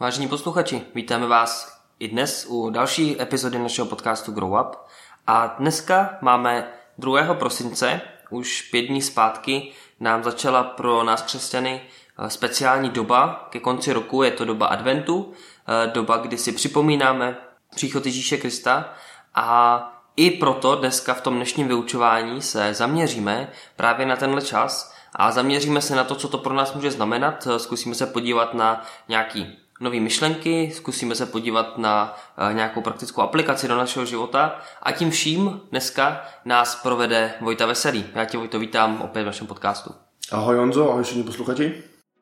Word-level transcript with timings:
Vážení 0.00 0.28
posluchači, 0.28 0.82
vítáme 0.94 1.26
vás 1.26 1.80
i 1.98 2.08
dnes 2.08 2.46
u 2.48 2.70
další 2.70 3.22
epizody 3.22 3.58
našeho 3.58 3.86
podcastu 3.88 4.32
Grow 4.32 4.52
Up. 4.52 4.76
A 5.26 5.46
dneska 5.46 6.18
máme 6.20 6.68
2. 6.98 7.34
prosince, 7.34 8.00
už 8.30 8.62
pět 8.62 8.82
dní 8.82 9.02
zpátky 9.02 9.72
nám 10.00 10.24
začala 10.24 10.62
pro 10.62 11.04
nás 11.04 11.22
křesťany 11.22 11.80
eh, 12.18 12.30
speciální 12.30 12.90
doba 12.90 13.48
ke 13.50 13.60
konci 13.60 13.92
roku, 13.92 14.22
je 14.22 14.30
to 14.30 14.44
doba 14.44 14.66
adventu, 14.66 15.32
eh, 15.68 15.86
doba, 15.86 16.16
kdy 16.16 16.38
si 16.38 16.52
připomínáme 16.52 17.36
příchod 17.74 18.06
Ježíše 18.06 18.36
Krista 18.36 18.92
a 19.34 19.82
i 20.16 20.30
proto 20.30 20.76
dneska 20.76 21.14
v 21.14 21.20
tom 21.20 21.36
dnešním 21.36 21.68
vyučování 21.68 22.42
se 22.42 22.74
zaměříme 22.74 23.52
právě 23.76 24.06
na 24.06 24.16
tenhle 24.16 24.42
čas 24.42 24.94
a 25.12 25.30
zaměříme 25.30 25.82
se 25.82 25.96
na 25.96 26.04
to, 26.04 26.14
co 26.14 26.28
to 26.28 26.38
pro 26.38 26.54
nás 26.54 26.74
může 26.74 26.90
znamenat. 26.90 27.48
Zkusíme 27.56 27.94
se 27.94 28.06
podívat 28.06 28.54
na 28.54 28.84
nějaký 29.08 29.58
nové 29.80 30.00
myšlenky, 30.00 30.72
zkusíme 30.74 31.14
se 31.14 31.26
podívat 31.26 31.78
na 31.78 32.16
uh, 32.48 32.54
nějakou 32.54 32.80
praktickou 32.80 33.20
aplikaci 33.22 33.68
do 33.68 33.76
našeho 33.76 34.06
života 34.06 34.58
a 34.82 34.92
tím 34.92 35.10
vším 35.10 35.60
dneska 35.70 36.22
nás 36.44 36.74
provede 36.74 37.34
Vojta 37.40 37.66
Veselý. 37.66 38.04
Já 38.14 38.24
tě 38.24 38.38
Vojto 38.38 38.58
vítám 38.58 39.02
opět 39.02 39.22
v 39.22 39.26
našem 39.26 39.46
podcastu. 39.46 39.90
Ahoj 40.32 40.56
Honzo, 40.56 40.90
ahoj 40.90 41.02
všichni 41.02 41.22
posluchači. 41.22 41.74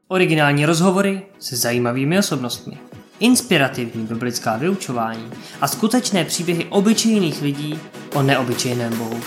Originální 0.08 0.66
rozhovory 0.66 1.22
se 1.38 1.56
zajímavými 1.56 2.18
osobnostmi, 2.18 2.78
inspirativní 3.20 4.06
biblická 4.06 4.56
vyučování 4.56 5.30
a 5.60 5.68
skutečné 5.68 6.24
příběhy 6.24 6.64
obyčejných 6.64 7.42
lidí 7.42 7.80
o 8.14 8.22
neobyčejném 8.22 8.98
Bohu. 8.98 9.20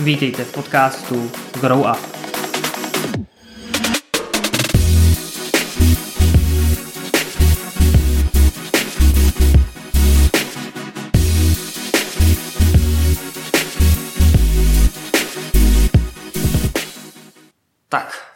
Vítejte 0.00 0.44
v 0.44 0.52
podcastu 0.52 1.30
Grow 1.60 1.80
Up. 1.80 2.19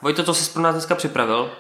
Vojto, 0.04 0.22
co 0.22 0.34
jsi 0.34 0.52
pro 0.52 0.62
nás 0.62 0.74
dneska 0.74 0.94
připravil? 0.94 1.50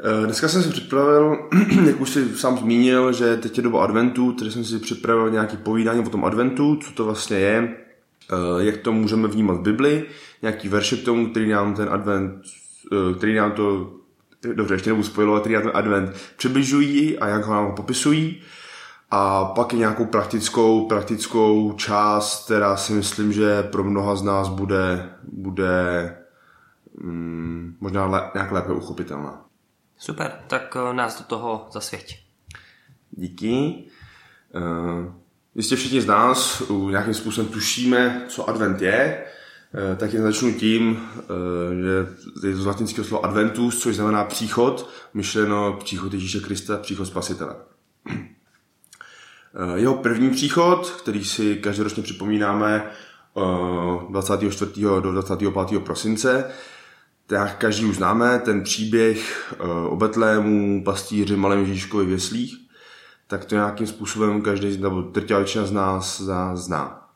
Eh, 0.00 0.26
dneska 0.26 0.48
jsem 0.48 0.62
si 0.62 0.70
připravil, 0.70 1.48
jak 1.86 2.00
už 2.00 2.10
jsi 2.10 2.38
sám 2.38 2.58
zmínil, 2.58 3.12
že 3.12 3.36
teď 3.36 3.56
je 3.56 3.62
doba 3.62 3.84
adventu, 3.84 4.32
tedy 4.32 4.50
jsem 4.50 4.64
si 4.64 4.78
připravil 4.78 5.30
nějaký 5.30 5.56
povídání 5.56 6.06
o 6.06 6.10
tom 6.10 6.24
adventu, 6.24 6.76
co 6.76 6.92
to 6.92 7.04
vlastně 7.04 7.36
je, 7.36 7.76
eh, 8.32 8.64
jak 8.64 8.76
to 8.76 8.92
můžeme 8.92 9.28
vnímat 9.28 9.56
v 9.56 9.62
Bibli, 9.62 10.04
nějaký 10.42 10.68
verše 10.68 10.96
k 10.96 11.04
tomu, 11.04 11.30
který 11.30 11.50
nám 11.50 11.74
ten 11.74 11.88
advent, 11.90 12.42
eh, 12.92 13.14
který 13.14 13.34
nám 13.34 13.52
to, 13.52 13.92
dobře, 14.54 14.74
ještě 14.74 14.90
nebudu 14.90 15.08
spojovat, 15.08 15.40
který 15.40 15.54
nám 15.54 15.62
ten 15.62 15.72
advent 15.74 16.10
přibližují 16.36 17.18
a 17.18 17.28
jak 17.28 17.44
ho 17.44 17.54
nám 17.54 17.74
popisují. 17.74 18.42
A 19.10 19.44
pak 19.44 19.72
i 19.72 19.76
nějakou 19.76 20.04
praktickou, 20.04 20.86
praktickou 20.86 21.72
část, 21.72 22.44
která 22.44 22.76
si 22.76 22.92
myslím, 22.92 23.32
že 23.32 23.62
pro 23.62 23.84
mnoha 23.84 24.16
z 24.16 24.22
nás 24.22 24.48
bude, 24.48 25.08
bude 25.32 26.16
mm, 27.00 27.76
možná 27.80 28.06
le, 28.06 28.30
nějak 28.34 28.52
lépe 28.52 28.72
uchopitelná. 28.72 29.44
Super, 29.98 30.32
tak 30.46 30.76
uh, 30.76 30.94
nás 30.94 31.18
do 31.18 31.24
toho 31.24 31.68
zasvěť. 31.72 32.26
Díky. 33.10 33.84
Uh, 34.54 35.12
jistě 35.54 35.76
všichni 35.76 36.00
z 36.00 36.06
nás 36.06 36.60
uh, 36.60 36.90
nějakým 36.90 37.14
způsobem 37.14 37.52
tušíme, 37.52 38.24
co 38.28 38.48
advent 38.48 38.82
je, 38.82 39.24
uh, 39.90 39.96
tak 39.96 40.12
jen 40.12 40.22
začnu 40.22 40.52
tím, 40.52 40.90
uh, 40.90 41.26
že 42.40 42.48
je 42.48 42.54
to 42.54 42.62
z 42.62 42.66
latinského 42.66 43.04
slova 43.04 43.28
adventus, 43.28 43.78
což 43.78 43.96
znamená 43.96 44.24
příchod, 44.24 44.90
myšleno 45.14 45.72
příchod 45.72 46.14
Ježíše 46.14 46.40
Krista, 46.40 46.76
příchod 46.76 47.06
Spasitele. 47.06 47.56
Jeho 49.74 49.94
první 49.94 50.30
příchod, 50.30 50.90
který 50.90 51.24
si 51.24 51.56
každoročně 51.56 52.02
připomínáme 52.02 52.90
24. 54.10 54.72
do 54.82 55.12
25. 55.12 55.54
prosince, 55.84 56.50
tak 57.26 57.58
každý 57.58 57.84
už 57.84 57.96
známe 57.96 58.38
ten 58.38 58.62
příběh 58.62 59.52
eh, 59.52 59.62
o 59.88 59.96
Betlému, 59.96 60.84
pastýři, 60.84 61.36
malém 61.36 61.58
Ježíškovi 61.58 62.06
v 62.06 62.10
jeslích, 62.10 62.56
tak 63.26 63.44
to 63.44 63.54
nějakým 63.54 63.86
způsobem 63.86 64.42
každý, 64.42 64.78
nebo 64.78 65.02
většina 65.02 65.66
z 65.66 65.72
nás 65.72 66.22
zná. 66.54 67.08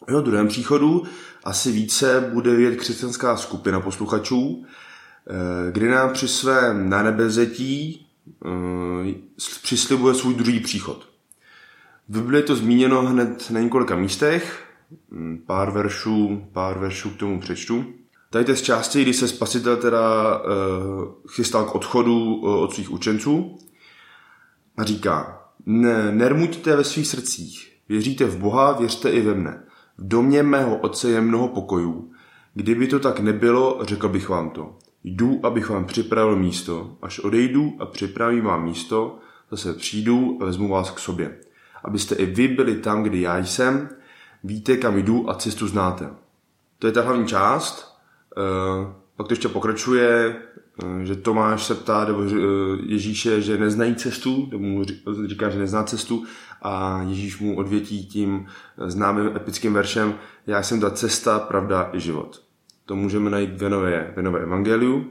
O 0.00 0.10
jeho 0.10 0.20
druhém 0.20 0.48
příchodu 0.48 1.02
asi 1.44 1.72
více 1.72 2.30
bude 2.32 2.54
vědět 2.54 2.76
křesťanská 2.76 3.36
skupina 3.36 3.80
posluchačů, 3.80 4.64
eh, 4.64 5.72
kdy 5.72 5.88
nám 5.88 6.12
při 6.12 6.28
svém 6.28 6.88
nanebezetí 6.88 8.06
eh, 8.46 9.14
přislibuje 9.62 10.14
svůj 10.14 10.34
druhý 10.34 10.60
příchod. 10.60 11.08
V 12.08 12.12
Biblii 12.12 12.42
je 12.42 12.46
to 12.46 12.56
zmíněno 12.56 13.02
hned 13.02 13.50
na 13.50 13.60
několika 13.60 13.96
místech, 13.96 14.64
hm, 15.10 15.42
pár 15.46 15.70
veršů, 15.70 16.46
pár 16.52 16.78
veršů 16.78 17.10
k 17.10 17.16
tomu 17.16 17.40
přečtu. 17.40 17.84
Tady 18.34 18.52
je 18.52 18.56
z 18.56 18.62
části, 18.62 19.02
kdy 19.02 19.12
se 19.12 19.28
spasitel 19.28 19.76
teda 19.76 20.36
uh, 20.38 20.44
chystal 21.28 21.64
k 21.64 21.74
odchodu 21.74 22.34
uh, 22.34 22.62
od 22.62 22.74
svých 22.74 22.90
učenců 22.90 23.58
a 24.76 24.84
říká, 24.84 25.42
ne, 25.66 26.12
nermuďte 26.12 26.76
ve 26.76 26.84
svých 26.84 27.06
srdcích, 27.06 27.76
věříte 27.88 28.24
v 28.24 28.38
Boha, 28.38 28.72
věřte 28.72 29.10
i 29.10 29.20
ve 29.20 29.34
mne. 29.34 29.64
V 29.98 30.08
domě 30.08 30.42
mého 30.42 30.76
otce 30.76 31.10
je 31.10 31.20
mnoho 31.20 31.48
pokojů. 31.48 32.12
Kdyby 32.54 32.86
to 32.86 32.98
tak 32.98 33.20
nebylo, 33.20 33.78
řekl 33.82 34.08
bych 34.08 34.28
vám 34.28 34.50
to. 34.50 34.78
Jdu, 35.04 35.40
abych 35.42 35.70
vám 35.70 35.84
připravil 35.84 36.36
místo. 36.36 36.96
Až 37.02 37.18
odejdu 37.18 37.72
a 37.78 37.86
připravím 37.86 38.44
vám 38.44 38.64
místo, 38.64 39.18
zase 39.50 39.74
přijdu 39.74 40.38
a 40.40 40.44
vezmu 40.44 40.68
vás 40.68 40.90
k 40.90 40.98
sobě. 40.98 41.38
Abyste 41.84 42.14
i 42.14 42.26
vy 42.26 42.48
byli 42.48 42.74
tam, 42.74 43.02
kde 43.02 43.18
já 43.18 43.38
jsem, 43.38 43.88
víte, 44.44 44.76
kam 44.76 44.98
jdu 44.98 45.30
a 45.30 45.34
cestu 45.34 45.68
znáte. 45.68 46.10
To 46.78 46.86
je 46.86 46.92
ta 46.92 47.02
hlavní 47.02 47.26
část, 47.26 47.93
Eh, 47.93 47.93
pak 49.16 49.28
to 49.28 49.32
ještě 49.32 49.48
pokračuje, 49.48 50.36
eh, 50.82 51.04
že 51.04 51.16
Tomáš 51.16 51.64
se 51.64 51.74
ptá, 51.74 52.04
nebo 52.04 52.22
eh, 52.22 52.32
Ježíše, 52.86 53.40
že 53.40 53.58
neznají 53.58 53.94
cestu, 53.94 54.48
nebo 54.50 54.64
mu 54.64 54.84
říká, 55.26 55.50
že 55.50 55.58
nezná 55.58 55.82
cestu 55.82 56.24
a 56.62 57.02
Ježíš 57.08 57.38
mu 57.38 57.56
odvětí 57.56 58.06
tím 58.06 58.46
známým 58.86 59.36
epickým 59.36 59.74
veršem 59.74 60.14
Já 60.46 60.62
jsem 60.62 60.80
ta 60.80 60.90
cesta, 60.90 61.38
pravda 61.38 61.90
i 61.92 62.00
život. 62.00 62.42
To 62.86 62.96
můžeme 62.96 63.30
najít 63.30 63.62
v 63.62 63.68
nové, 63.68 64.12
v 64.16 64.22
nové 64.22 64.40
evangeliu. 64.40 65.04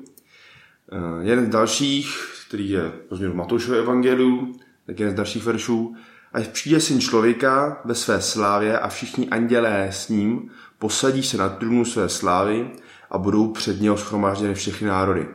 Jeden 1.22 1.46
z 1.46 1.50
dalších, 1.50 2.34
který 2.48 2.70
je 2.70 2.92
pozměn 3.10 3.32
v 3.32 3.36
Matoušové 3.36 3.78
evangeliu, 3.78 4.56
tak 4.86 5.00
jeden 5.00 5.14
z 5.14 5.18
dalších 5.18 5.46
veršů. 5.46 5.96
Až 6.34 6.48
přijde 6.48 6.80
syn 6.80 7.02
člověka 7.02 7.82
ve 7.86 7.96
své 7.96 8.22
slávě 8.22 8.80
a 8.80 8.88
všichni 8.88 9.30
andělé 9.30 9.88
s 9.92 10.10
ním, 10.10 10.52
posadí 10.80 11.24
se 11.24 11.38
na 11.38 11.50
trůnu 11.50 11.86
své 11.86 12.10
slávy 12.10 12.72
a 13.14 13.18
budou 13.18 13.52
před 13.52 13.82
něho 13.82 13.98
schromážděny 13.98 14.54
všechny 14.54 14.88
národy. 14.88 15.28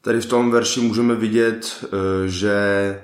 Tady 0.00 0.20
v 0.20 0.26
tom 0.26 0.50
verši 0.50 0.80
můžeme 0.80 1.14
vidět, 1.14 1.84
eh, 1.84 2.28
že 2.28 2.54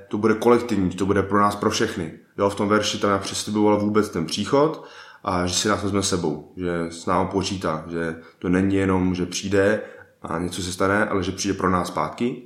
to 0.08 0.18
bude 0.18 0.34
kolektivní, 0.34 0.90
to 0.90 1.06
bude 1.06 1.22
pro 1.22 1.40
nás, 1.40 1.56
pro 1.56 1.70
všechny. 1.70 2.12
Jo, 2.38 2.50
v 2.50 2.54
tom 2.54 2.68
verši 2.68 2.98
tam 2.98 3.20
přesliboval 3.20 3.80
vůbec 3.80 4.08
ten 4.08 4.26
příchod 4.26 4.84
a 5.24 5.46
že 5.46 5.54
si 5.54 5.68
nás 5.68 5.82
vezme 5.82 6.02
sebou, 6.02 6.52
že 6.56 6.86
s 6.88 7.06
námi 7.06 7.28
počítá, 7.32 7.84
že 7.88 8.16
to 8.38 8.48
není 8.48 8.74
jenom, 8.74 9.14
že 9.14 9.26
přijde 9.26 9.80
a 10.22 10.38
něco 10.38 10.62
se 10.62 10.72
stane, 10.72 11.08
ale 11.08 11.22
že 11.22 11.32
přijde 11.32 11.54
pro 11.54 11.70
nás 11.70 11.88
zpátky. 11.88 12.42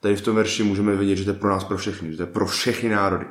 Tady 0.00 0.16
v 0.16 0.20
tom 0.22 0.36
verši 0.36 0.62
můžeme 0.62 0.96
vidět, 0.96 1.16
že 1.16 1.24
to 1.24 1.30
je 1.30 1.38
pro 1.38 1.50
nás, 1.50 1.64
pro 1.64 1.76
všechny, 1.76 2.10
že 2.10 2.16
to 2.16 2.22
je 2.22 2.26
pro 2.26 2.46
všechny 2.46 2.88
národy. 2.88 3.26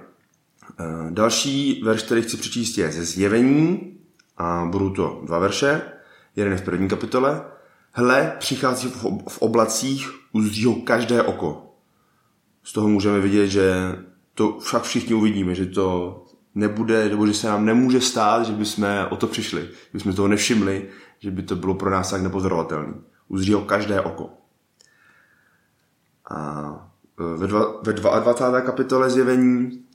Eh, 0.79 0.83
další 1.09 1.81
verš, 1.83 2.03
který 2.03 2.21
chci 2.21 2.37
přečíst, 2.37 2.77
je 2.77 2.91
ze 2.91 3.05
zjevení 3.05 3.97
a 4.37 4.67
budou 4.71 4.89
to 4.89 5.21
dva 5.25 5.39
verše. 5.39 5.81
Jeden 6.35 6.53
je 6.53 6.59
v 6.59 6.61
první 6.61 6.87
kapitole. 6.87 7.45
Hle, 7.91 8.35
přichází 8.39 8.93
v 9.27 9.41
oblacích, 9.41 10.09
uzří 10.31 10.65
ho 10.65 10.75
každé 10.75 11.23
oko. 11.23 11.75
Z 12.63 12.73
toho 12.73 12.87
můžeme 12.87 13.19
vidět, 13.19 13.47
že 13.47 13.95
to 14.33 14.59
však 14.59 14.83
všichni 14.83 15.13
uvidíme, 15.15 15.55
že 15.55 15.65
to 15.65 16.19
nebude, 16.55 17.09
nebo 17.09 17.27
že 17.27 17.33
se 17.33 17.47
nám 17.47 17.65
nemůže 17.65 18.01
stát, 18.01 18.45
že 18.45 18.53
bychom 18.53 19.07
o 19.09 19.15
to 19.15 19.27
přišli, 19.27 19.61
že 19.61 19.89
bychom 19.93 20.13
toho 20.13 20.27
nevšimli, 20.27 20.89
že 21.19 21.31
by 21.31 21.43
to 21.43 21.55
bylo 21.55 21.75
pro 21.75 21.89
nás 21.89 22.09
tak 22.09 22.21
nepozorovatelné. 22.21 22.93
Uzří 23.27 23.53
ho 23.53 23.61
každé 23.61 24.01
oko. 24.01 24.29
A 26.29 26.91
e, 27.19 27.37
ve, 27.37 27.47
dva, 27.47 27.81
ve 27.83 27.93
22. 27.93 28.61
kapitole 28.61 29.09
zjevení 29.09 29.85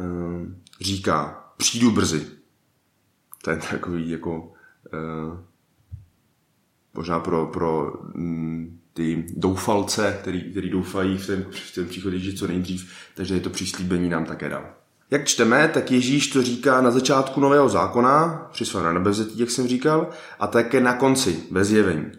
um, 0.00 0.62
říká, 0.80 1.44
přijdu 1.56 1.90
brzy. 1.90 2.26
To 3.42 3.50
je 3.50 3.56
takový 3.56 4.10
jako 4.10 4.38
uh, 4.38 5.38
možná 6.96 7.20
pro, 7.20 7.46
pro 7.46 7.92
mm, 8.14 8.78
ty 8.92 9.24
doufalce, 9.36 10.18
který, 10.20 10.50
který 10.50 10.70
doufají 10.70 11.18
v 11.18 11.26
ten, 11.26 11.46
v 11.50 11.74
ten 11.74 11.88
příchod 11.88 12.12
co 12.38 12.46
nejdřív, 12.46 12.90
takže 13.14 13.34
je 13.34 13.40
to 13.40 13.50
příslíbení 13.50 14.08
nám 14.08 14.24
také 14.24 14.48
dal. 14.48 14.64
Jak 15.10 15.26
čteme, 15.26 15.68
tak 15.68 15.90
Ježíš 15.90 16.26
to 16.26 16.42
říká 16.42 16.80
na 16.80 16.90
začátku 16.90 17.40
nového 17.40 17.68
zákona, 17.68 18.48
při 18.52 18.64
svém 18.64 18.94
nebevzetí, 18.94 19.38
jak 19.38 19.50
jsem 19.50 19.68
říkal, 19.68 20.10
a 20.38 20.46
také 20.46 20.80
na 20.80 20.92
konci, 20.92 21.44
bez 21.50 21.68
zjevení. 21.68 22.12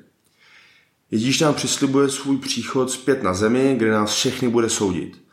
Ježíš 1.11 1.39
nám 1.39 1.53
přislibuje 1.53 2.09
svůj 2.09 2.37
příchod 2.37 2.91
zpět 2.91 3.23
na 3.23 3.33
zemi, 3.33 3.75
kde 3.77 3.91
nás 3.91 4.13
všechny 4.13 4.49
bude 4.49 4.69
soudit. 4.69 5.23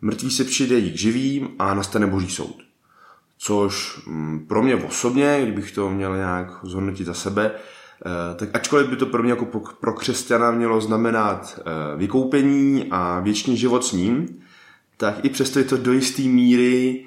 mrtví 0.00 0.30
se 0.30 0.44
přidejí 0.44 0.92
k 0.92 0.98
živým 0.98 1.48
a 1.58 1.74
nastane 1.74 2.06
boží 2.06 2.30
soud. 2.30 2.62
Což 3.38 4.00
mm, 4.06 4.46
pro 4.48 4.62
mě 4.62 4.76
osobně, 4.76 5.40
kdybych 5.42 5.72
to 5.72 5.90
měl 5.90 6.16
nějak 6.16 6.60
zhodnotit 6.62 7.04
za 7.04 7.14
sebe, 7.14 7.50
tak 8.36 8.48
ačkoliv 8.52 8.88
by 8.88 8.96
to 8.96 9.06
pro 9.06 9.22
mě 9.22 9.32
jako 9.32 9.60
pro 9.80 9.92
křesťana 9.92 10.50
mělo 10.50 10.80
znamenat 10.80 11.60
eh, 11.60 11.96
vykoupení 11.96 12.86
a 12.90 13.20
věčný 13.20 13.56
život 13.56 13.84
s 13.84 13.92
ním, 13.92 14.40
tak 14.96 15.24
i 15.24 15.28
přesto 15.28 15.58
je 15.58 15.64
to 15.64 15.76
do 15.76 15.92
jisté 15.92 16.22
míry, 16.22 17.06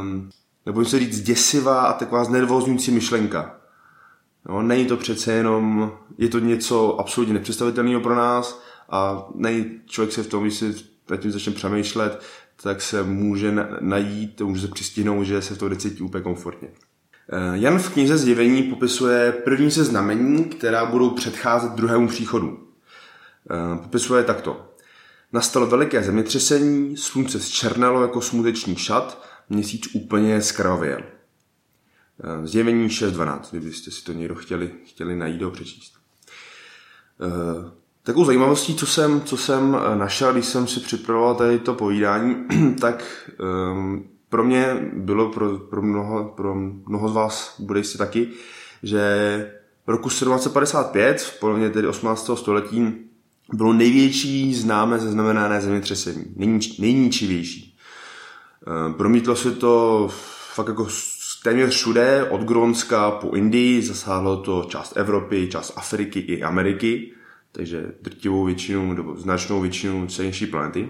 um, 0.00 0.30
nebo 0.66 0.84
se 0.84 0.98
říct, 0.98 1.20
děsivá 1.20 1.80
a 1.82 1.92
taková 1.92 2.24
znervózňující 2.24 2.90
myšlenka. 2.90 3.56
No, 4.48 4.62
není 4.62 4.86
to 4.86 4.96
přece 4.96 5.32
jenom, 5.32 5.92
je 6.18 6.28
to 6.28 6.38
něco 6.38 7.00
absolutně 7.00 7.34
nepředstavitelného 7.34 8.00
pro 8.00 8.14
nás 8.14 8.62
a 8.90 9.26
nej, 9.34 9.80
člověk 9.86 10.12
se 10.12 10.22
v 10.22 10.26
tom, 10.26 10.42
když 10.42 10.54
se 10.54 10.74
nad 11.10 11.16
tím 11.16 11.32
začne 11.32 11.52
přemýšlet, 11.52 12.22
tak 12.62 12.82
se 12.82 13.02
může 13.02 13.54
najít, 13.80 14.40
může 14.40 14.60
se 14.60 14.68
přistihnout, 14.68 15.26
že 15.26 15.42
se 15.42 15.54
v 15.54 15.58
tom 15.58 15.76
cítí 15.76 16.02
úplně 16.02 16.24
komfortně. 16.24 16.68
Eh, 17.28 17.58
Jan 17.58 17.78
v 17.78 17.90
knize 17.90 18.18
Zjevení 18.18 18.62
popisuje 18.62 19.32
první 19.32 19.70
se 19.70 19.84
znamení, 19.84 20.44
která 20.44 20.84
budou 20.84 21.10
předcházet 21.10 21.72
druhému 21.72 22.08
příchodu. 22.08 22.68
Eh, 23.50 23.78
popisuje 23.82 24.24
takto. 24.24 24.68
Nastalo 25.32 25.66
veliké 25.66 26.02
zemětřesení, 26.02 26.96
slunce 26.96 27.40
zčernalo 27.40 28.02
jako 28.02 28.20
smuteční 28.20 28.76
šat, 28.76 29.26
měsíc 29.48 29.88
úplně 29.94 30.42
skrvavěl. 30.42 31.00
Eh, 31.00 32.46
zjevení 32.46 32.88
6.12, 32.88 33.50
kdybyste 33.50 33.90
si 33.90 34.04
to 34.04 34.12
někdo 34.12 34.34
chtěli, 34.34 34.70
chtěli 34.84 35.16
najít 35.16 35.42
a 35.42 35.50
přečíst. 35.50 35.92
Takovou 38.02 38.24
zajímavostí, 38.24 38.74
co 38.74 38.86
jsem, 38.86 39.20
co 39.20 39.36
jsem 39.36 39.76
našel, 39.94 40.32
když 40.32 40.46
jsem 40.46 40.66
si 40.66 40.80
připravoval 40.80 41.34
tady 41.34 41.58
to 41.58 41.74
povídání, 41.74 42.36
tak 42.80 43.30
um, 43.72 44.11
pro 44.32 44.44
mě 44.44 44.90
bylo, 44.92 45.28
pro, 45.28 45.58
pro, 45.58 45.82
mnoho, 45.82 46.24
pro 46.24 46.54
mnoho 46.88 47.08
z 47.08 47.12
vás 47.12 47.60
bude 47.60 47.80
jistě 47.80 47.98
taky, 47.98 48.28
že 48.82 49.02
roku 49.86 50.08
1755, 50.08 51.20
v 51.20 51.40
polovině 51.40 51.70
tedy 51.70 51.88
18. 51.88 52.30
století, 52.34 52.94
bylo 53.52 53.72
největší 53.72 54.54
známé 54.54 54.98
zaznamenané 54.98 55.60
zemětřesení, 55.60 56.24
nejničivější. 56.78 57.78
Promítlo 58.96 59.36
se 59.36 59.50
to 59.50 60.08
fakt 60.54 60.68
jako 60.68 60.88
téměř 61.44 61.70
všude, 61.70 62.28
od 62.30 62.40
Grónska 62.40 63.10
po 63.10 63.36
Indii, 63.36 63.82
zasáhlo 63.82 64.36
to 64.36 64.66
část 64.68 64.96
Evropy, 64.96 65.48
část 65.48 65.72
Afriky 65.76 66.20
i 66.20 66.42
Ameriky, 66.42 67.12
takže 67.52 67.92
drtivou 68.02 68.44
většinu 68.44 68.92
nebo 68.92 69.16
značnou 69.16 69.60
většinu 69.60 70.06
celější 70.06 70.46
planety. 70.46 70.88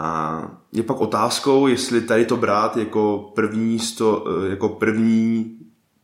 A 0.00 0.42
je 0.72 0.82
pak 0.82 1.00
otázkou, 1.00 1.66
jestli 1.66 2.00
tady 2.00 2.26
to 2.26 2.36
brát 2.36 2.76
jako 2.76 3.32
první, 3.34 3.78
sto, 3.78 4.24
jako 4.48 4.68
první 4.68 5.58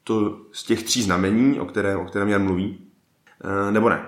to 0.05 0.39
z 0.53 0.63
těch 0.63 0.83
tří 0.83 1.03
znamení, 1.03 1.61
o 1.61 1.67
kterém, 1.67 2.01
o 2.01 2.05
kterém 2.05 2.29
Jan 2.29 2.45
mluví, 2.45 2.79
eh, 3.45 3.73
nebo 3.73 3.89
ne. 3.89 4.07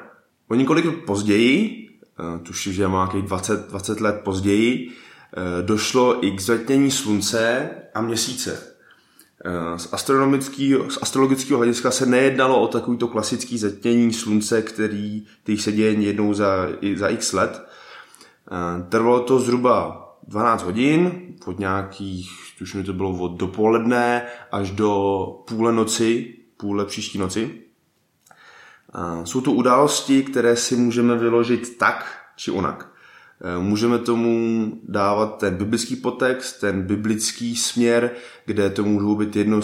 O 0.49 0.55
několik 0.55 1.05
později, 1.05 1.88
eh, 2.19 2.38
tuším, 2.38 2.73
že 2.73 2.88
má 2.88 3.05
nějakých 3.05 3.23
20, 3.23 3.69
20 3.69 4.00
let 4.00 4.21
později, 4.25 4.88
eh, 4.88 5.62
došlo 5.62 6.27
i 6.27 6.31
k 6.31 6.41
zvetnění 6.41 6.91
slunce 6.91 7.71
a 7.94 8.00
měsíce. 8.00 8.77
Eh, 9.44 9.79
z, 9.79 9.88
z 10.88 10.99
astrologického 11.03 11.59
hlediska 11.59 11.91
se 11.91 12.06
nejednalo 12.06 12.61
o 12.61 12.67
takovýto 12.67 13.09
klasický 13.09 13.59
zatmění 13.59 14.12
slunce, 14.12 14.62
který, 14.62 15.27
který 15.43 15.59
se 15.59 15.73
děje 15.73 15.93
jednou 15.93 16.35
za, 16.35 16.69
za 16.97 17.09
x 17.09 17.33
let. 17.33 17.67
Eh, 18.53 18.83
trvalo 18.89 19.21
to 19.21 19.39
zhruba 19.39 20.03
12 20.29 20.63
hodin, 20.63 21.13
od 21.47 21.59
nějakých, 21.59 22.31
tuším, 22.59 22.85
to 22.85 22.93
bylo 22.93 23.11
od 23.11 23.37
dopoledne 23.37 24.23
až 24.53 24.71
do 24.71 25.27
půle 25.49 25.73
noci, 25.73 26.35
půle 26.57 26.85
příští 26.85 27.19
noci. 27.19 27.51
Eh, 28.95 29.27
jsou 29.27 29.41
to 29.41 29.53
události, 29.53 30.23
které 30.23 30.57
si 30.57 30.77
můžeme 30.77 31.17
vyložit 31.17 31.79
tak 31.79 32.19
či 32.37 32.51
onak. 32.51 32.93
Eh, 33.41 33.59
můžeme 33.59 33.99
tomu 33.99 34.73
dávat 34.89 35.39
ten 35.39 35.55
biblický 35.55 35.97
potext, 35.97 36.61
ten 36.61 36.83
biblický 36.83 37.57
směr, 37.57 38.11
kde 38.45 38.71
to 38.71 38.85
můžou 38.85 39.17
být 39.17 39.37
jedno, 39.37 39.61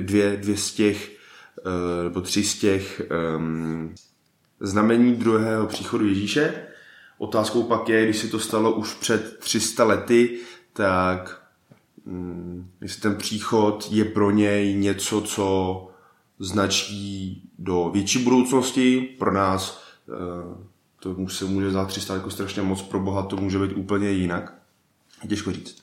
dvě, 0.00 0.36
dvě 0.36 0.56
z 0.56 0.72
těch, 0.72 1.16
nebo 2.04 2.20
tři 2.20 2.44
z 2.44 2.58
těch 2.58 3.02
um, 3.36 3.94
znamení 4.60 5.12
druhého 5.14 5.66
příchodu 5.66 6.06
Ježíše. 6.06 6.66
Otázkou 7.18 7.62
pak 7.62 7.88
je, 7.88 8.04
když 8.04 8.18
se 8.18 8.28
to 8.28 8.38
stalo 8.38 8.72
už 8.72 8.94
před 8.94 9.38
300 9.38 9.84
lety, 9.84 10.38
tak 10.72 11.42
um, 12.04 12.70
jestli 12.80 13.00
ten 13.00 13.16
příchod 13.16 13.88
je 13.90 14.04
pro 14.04 14.30
něj 14.30 14.74
něco, 14.74 15.20
co 15.20 15.88
značí 16.38 17.42
do 17.58 17.90
větší 17.92 18.24
budoucnosti, 18.24 19.00
pro 19.18 19.32
nás 19.32 19.82
uh, 20.06 20.66
to 21.00 21.28
se 21.28 21.44
může 21.44 21.70
za 21.70 21.84
300 21.84 22.14
jako 22.14 22.30
strašně 22.30 22.62
moc, 22.62 22.82
pro 22.82 23.00
Boha 23.00 23.22
to 23.22 23.36
může 23.36 23.58
být 23.58 23.72
úplně 23.72 24.10
jinak. 24.10 24.54
Těžko 25.28 25.52
říct. 25.52 25.82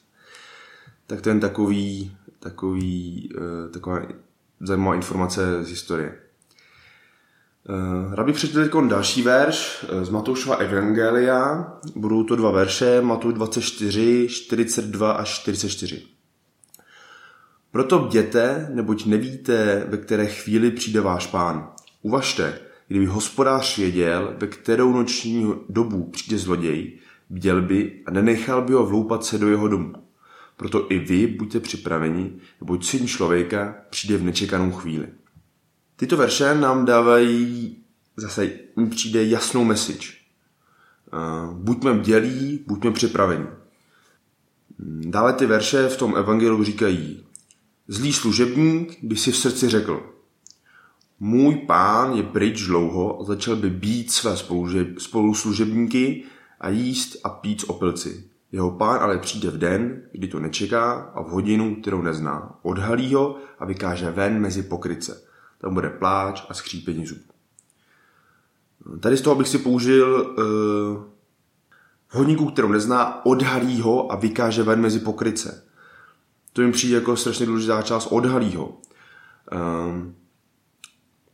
Tak 1.08 1.22
to 1.22 1.30
je 1.30 1.40
takový, 1.40 2.18
takový, 2.40 3.30
uh, 3.36 3.72
taková 3.72 4.02
zajímavá 4.60 4.96
informace 4.96 5.64
z 5.64 5.70
historie. 5.70 6.20
Uh, 7.70 8.14
rád 8.14 8.26
bych 8.26 8.36
přečetl 8.36 8.64
teď 8.64 8.90
další 8.90 9.22
verš 9.22 9.84
uh, 9.84 10.04
z 10.04 10.10
Matoušova 10.10 10.56
Evangelia. 10.56 11.74
Budou 11.96 12.24
to 12.24 12.36
dva 12.36 12.52
verše, 12.52 13.02
Matouš 13.02 13.34
24, 13.34 14.28
42 14.30 15.12
až 15.12 15.30
44. 15.30 16.02
Proto 17.72 18.00
bděte, 18.00 18.70
neboť 18.74 19.06
nevíte, 19.06 19.86
ve 19.88 19.98
které 19.98 20.26
chvíli 20.26 20.72
přijde 20.72 21.02
váš 21.02 21.28
pán. 21.28 21.70
Uvažte, 22.02 22.60
Kdyby 22.88 23.06
hospodář 23.06 23.78
věděl, 23.78 24.36
ve 24.38 24.48
kterou 24.48 24.94
noční 24.94 25.54
dobu 25.70 26.04
přijde 26.04 26.38
zloděj, 26.38 26.92
bděl 27.30 27.62
by 27.62 28.02
a 28.06 28.12
nenechal 28.12 28.62
by 28.62 28.74
ho 28.74 28.86
vloupat 28.86 29.26
se 29.26 29.38
do 29.38 29.50
jeho 29.50 29.68
domu. 29.68 29.94
Proto 30.58 30.92
i 30.92 31.00
vy 31.00 31.28
buďte 31.28 31.60
připraveni, 31.60 32.32
neboť 32.62 32.86
syn 32.86 33.08
člověka 33.08 33.76
přijde 33.90 34.18
v 34.18 34.24
nečekanou 34.24 34.72
chvíli. 34.72 35.08
Tyto 36.04 36.18
verše 36.18 36.56
nám 36.56 36.86
dávají, 36.86 37.78
zase 38.18 38.46
jim 38.78 38.90
přijde 38.90 39.26
jasnou 39.26 39.64
message. 39.64 40.08
Buďme 41.52 41.94
bdělí, 41.94 42.64
buďme 42.68 42.92
připraveni. 42.92 43.46
Dále 44.80 45.34
ty 45.34 45.46
verše 45.46 45.88
v 45.88 45.98
tom 45.98 46.18
evangeliu 46.18 46.64
říkají, 46.64 47.24
zlý 47.88 48.14
služebník 48.14 48.98
by 49.04 49.16
si 49.16 49.32
v 49.32 49.38
srdci 49.38 49.70
řekl, 49.70 50.14
můj 51.20 51.56
pán 51.56 52.14
je 52.14 52.24
pryč 52.24 52.66
dlouho 52.66 53.22
a 53.22 53.24
začal 53.24 53.56
by 53.56 53.70
být 53.70 54.12
své 54.12 54.36
spoluslužebníky 54.98 56.24
a 56.60 56.70
jíst 56.70 57.18
a 57.24 57.30
pít 57.30 57.64
opilci. 57.68 58.30
Jeho 58.52 58.72
pán 58.72 59.00
ale 59.02 59.18
přijde 59.18 59.50
v 59.50 59.58
den, 59.58 60.02
kdy 60.12 60.28
to 60.28 60.40
nečeká 60.40 60.94
a 60.94 61.22
v 61.22 61.30
hodinu, 61.30 61.76
kterou 61.76 62.02
nezná. 62.02 62.60
Odhalí 62.62 63.14
ho 63.14 63.38
a 63.60 63.66
vykáže 63.66 64.12
ven 64.12 64.40
mezi 64.40 64.64
pokryce. 64.64 65.33
Tam 65.64 65.74
bude 65.74 65.90
pláč 65.90 66.44
a 66.50 66.54
skřípení 66.54 67.06
zubů. 67.06 67.22
Tady 69.00 69.18
z 69.18 69.22
toho 69.22 69.36
bych 69.36 69.48
si 69.48 69.58
použil 69.58 70.36
v 72.08 72.16
hodníku, 72.16 72.46
kterou 72.46 72.68
nezná, 72.68 73.26
odhalí 73.26 73.82
ho 73.82 74.12
a 74.12 74.16
vykáže 74.16 74.64
ven 74.64 74.82
mezi 74.82 75.00
pokryce. 75.00 75.68
To 76.54 76.62
mi 76.62 76.72
přijde 76.72 76.96
jako 76.96 77.16
strašně 77.16 77.46
důležitá 77.46 77.82
část, 77.82 78.08
odhalí 78.12 78.56
ho. 78.56 78.78
Um, 79.52 80.16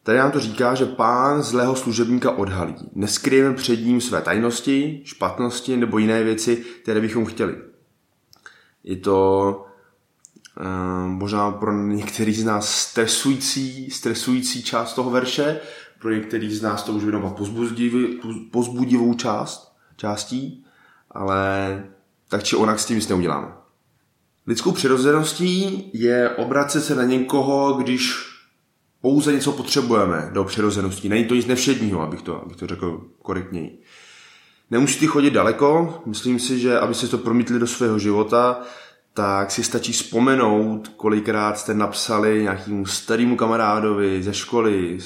Tady 0.04 0.18
nám 0.18 0.32
to 0.32 0.40
říká, 0.40 0.76
že 0.76 0.86
pán 0.86 1.42
zlého 1.42 1.76
služebníka 1.76 2.32
odhalí. 2.32 2.76
Neskryjeme 2.96 3.56
před 3.56 3.76
ním 3.76 4.02
své 4.02 4.22
tajnosti, 4.22 5.02
špatnosti 5.06 5.78
nebo 5.78 5.98
jiné 5.98 6.24
věci, 6.24 6.56
které 6.84 7.02
bychom 7.02 7.26
chtěli. 7.26 7.58
Je 8.84 8.98
to 8.98 9.69
možná 11.06 11.51
pro 11.51 11.74
některý 11.74 12.34
z 12.34 12.44
nás 12.44 12.75
stresující, 12.75 13.89
stresující 13.89 14.63
část 14.63 14.94
toho 14.94 15.10
verše, 15.10 15.60
pro 16.00 16.12
některý 16.12 16.56
z 16.56 16.62
nás 16.62 16.84
to 16.84 16.92
může 16.92 17.12
být 17.12 18.22
pozbudivou 18.51 19.13
část, 19.13 19.75
částí, 19.96 20.66
ale 21.12 21.84
tak 22.30 22.44
či 22.44 22.56
onak 22.56 22.80
s 22.80 22.86
tím 22.86 22.96
nic 22.96 23.08
neuděláme. 23.08 23.48
Lidskou 24.48 24.72
přirozeností 24.72 25.89
je 25.94 26.30
obracet 26.30 26.82
se 26.82 26.96
na 26.96 27.04
někoho, 27.04 27.74
když 27.74 28.30
pouze 29.01 29.34
něco 29.34 29.51
potřebujeme 29.51 30.30
do 30.34 30.44
přirozenosti. 30.44 31.10
Není 31.10 31.25
to 31.25 31.36
nic 31.36 31.46
nevšedního, 31.46 32.01
abych 32.01 32.22
to, 32.22 32.42
abych 32.42 32.58
to 32.58 32.68
řekl 32.68 33.08
korektněji. 33.22 33.82
Nemusíte 34.72 35.06
chodit 35.06 35.32
daleko, 35.32 36.01
myslím 36.06 36.39
si, 36.39 36.60
že 36.60 36.80
aby 36.80 36.94
se 36.94 37.08
to 37.08 37.18
promítli 37.18 37.60
do 37.60 37.68
svého 37.68 38.00
života, 38.00 38.62
tak 39.13 39.51
si 39.51 39.63
stačí 39.63 39.92
vzpomenout, 39.92 40.88
kolikrát 40.88 41.58
jste 41.58 41.74
napsali 41.74 42.42
nějakému 42.42 42.86
starému 42.86 43.36
kamarádovi 43.36 44.24
ze 44.24 44.34
školy 44.34 44.98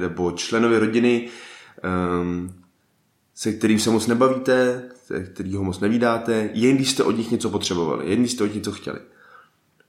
nebo 0.00 0.32
členovi 0.32 0.78
rodiny 0.78 1.28
um, 2.20 2.54
se 3.34 3.52
kterým 3.52 3.78
se 3.78 3.90
moc 3.90 4.06
nebavíte, 4.06 4.82
který 5.32 5.56
ho 5.56 5.64
moc 5.64 5.80
nevídáte, 5.80 6.50
jen 6.52 6.76
když 6.76 6.90
jste 6.90 7.02
od 7.02 7.16
nich 7.16 7.30
něco 7.30 7.50
potřebovali, 7.50 8.10
jen 8.10 8.18
když 8.18 8.32
jste 8.32 8.44
od 8.44 8.46
nich 8.46 8.54
něco 8.54 8.72
chtěli. 8.72 8.98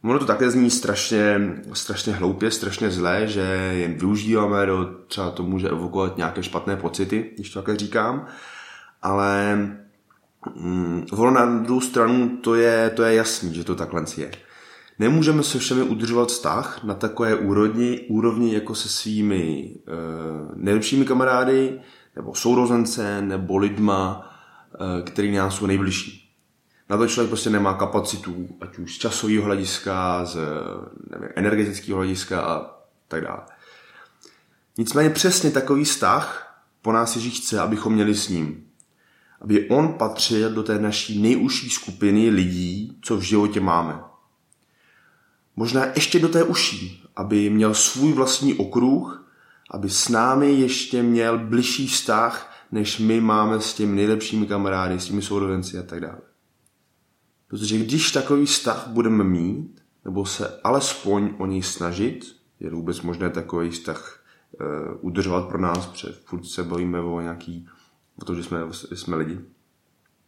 Ono 0.03 0.20
to 0.20 0.25
také 0.25 0.51
zní 0.51 0.70
strašně, 0.70 1.56
strašně 1.74 2.13
hloupě, 2.13 2.51
strašně 2.51 2.91
zlé, 2.91 3.27
že 3.27 3.41
jen 3.74 3.94
využíváme, 3.94 4.65
do, 4.65 4.86
třeba 5.08 5.32
to 5.32 5.44
může 5.44 5.70
evokovat 5.70 6.18
nějaké 6.18 6.44
špatné 6.44 6.75
pocity, 6.75 7.32
když 7.36 7.50
to 7.50 7.62
také 7.62 7.77
říkám, 7.77 8.25
ale 9.01 9.58
mm, 10.55 11.05
ono 11.12 11.31
na 11.31 11.45
druhou 11.45 11.81
stranu 11.81 12.38
to 12.38 12.55
je, 12.55 12.89
to 12.89 13.03
je 13.03 13.15
jasný, 13.15 13.53
že 13.53 13.63
to 13.63 13.75
takhle 13.75 14.05
je. 14.17 14.31
Nemůžeme 15.00 15.43
se 15.43 15.60
všemi 15.60 15.81
udržovat 15.81 16.29
vztah 16.29 16.83
na 16.83 16.93
takové 16.93 17.36
úrovni, 17.36 18.00
úrovni 18.10 18.53
jako 18.53 18.75
se 18.75 18.89
svými 18.89 19.75
e, 19.75 19.91
nejlepšími 20.55 21.05
kamarády, 21.05 21.81
nebo 22.15 22.36
sourozence, 22.36 23.21
nebo 23.21 23.57
lidma, 23.57 24.31
e, 25.00 25.01
který 25.01 25.31
nás 25.31 25.55
jsou 25.55 25.65
nejbližší. 25.65 26.21
Na 26.89 26.98
to 26.98 27.07
člověk 27.07 27.29
prostě 27.29 27.50
nemá 27.50 27.74
kapacitu, 27.74 28.48
ať 28.62 28.77
už 28.77 28.95
z 28.95 28.98
časového 28.98 29.43
hlediska, 29.43 30.25
z 30.25 30.36
nevím, 31.10 31.29
energetického 31.36 31.98
hlediska 31.98 32.41
a 32.41 32.81
tak 33.07 33.24
dále. 33.24 33.41
Nicméně 34.77 35.10
přesně 35.10 35.51
takový 35.51 35.83
vztah 35.83 36.55
po 36.81 36.91
nás 36.91 37.15
Ježíš 37.15 37.39
chce, 37.39 37.60
abychom 37.60 37.93
měli 37.93 38.15
s 38.15 38.29
ním. 38.29 38.71
Aby 39.41 39.69
on 39.69 39.93
patřil 39.93 40.50
do 40.50 40.63
té 40.63 40.79
naší 40.79 41.21
nejužší 41.21 41.69
skupiny 41.69 42.29
lidí, 42.29 42.98
co 43.01 43.17
v 43.17 43.21
životě 43.21 43.60
máme. 43.60 44.00
Možná 45.55 45.86
ještě 45.86 46.19
do 46.19 46.29
té 46.29 46.43
uší, 46.43 47.03
aby 47.15 47.50
měl 47.50 47.74
svůj 47.74 48.13
vlastní 48.13 48.53
okruh, 48.53 49.31
aby 49.71 49.89
s 49.89 50.10
námi 50.10 50.51
ještě 50.51 51.03
měl 51.03 51.39
bližší 51.39 51.88
vztah, 51.88 52.53
než 52.71 53.00
my 53.00 53.21
máme 53.21 53.62
s 53.62 53.74
těmi 53.74 53.95
nejlepšími 53.95 54.45
kamarády, 54.45 55.00
s 55.00 55.05
těmi 55.05 55.21
sourozenci 55.21 55.77
a 55.77 55.83
tak 55.83 56.00
dále. 56.00 56.21
Protože 57.48 57.77
když 57.77 58.12
takový 58.12 58.45
vztah 58.45 58.88
budeme 58.88 59.24
mít, 59.24 59.81
nebo 60.05 60.25
se 60.25 60.60
alespoň 60.63 61.33
o 61.38 61.45
něj 61.45 61.63
snažit, 61.63 62.36
je 62.60 62.69
vůbec 62.69 63.01
možné 63.01 63.29
takový 63.29 63.69
vztah 63.69 64.24
uh, 64.60 64.67
udržovat 65.01 65.48
pro 65.48 65.62
nás, 65.62 65.86
protože 65.86 66.13
furt 66.25 66.45
se 66.45 66.63
bojíme 66.63 67.00
o 67.00 67.21
nějaký, 67.21 67.67
o 68.22 68.25
to, 68.25 68.36
že 68.36 68.44
jsme, 68.44 68.60
jsme 68.94 69.16
lidi. 69.16 69.40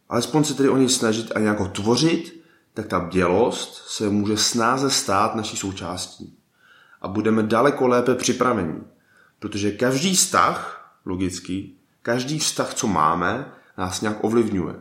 Alespoň 0.09 0.43
se 0.43 0.53
tedy 0.53 0.69
o 0.69 0.77
něj 0.77 0.89
snažit 0.89 1.31
a 1.35 1.39
nějak 1.39 1.59
ho 1.59 1.67
tvořit, 1.67 2.43
tak 2.73 2.87
ta 2.87 2.99
bdělost 2.99 3.87
se 3.87 4.09
může 4.09 4.37
snáze 4.37 4.89
stát 4.89 5.35
naší 5.35 5.57
součástí. 5.57 6.37
A 7.01 7.07
budeme 7.07 7.43
daleko 7.43 7.87
lépe 7.87 8.15
připraveni. 8.15 8.81
Protože 9.39 9.71
každý 9.71 10.15
vztah, 10.15 10.91
logicky, 11.05 11.71
každý 12.01 12.39
vztah, 12.39 12.73
co 12.73 12.87
máme, 12.87 13.51
nás 13.77 14.01
nějak 14.01 14.23
ovlivňuje. 14.23 14.75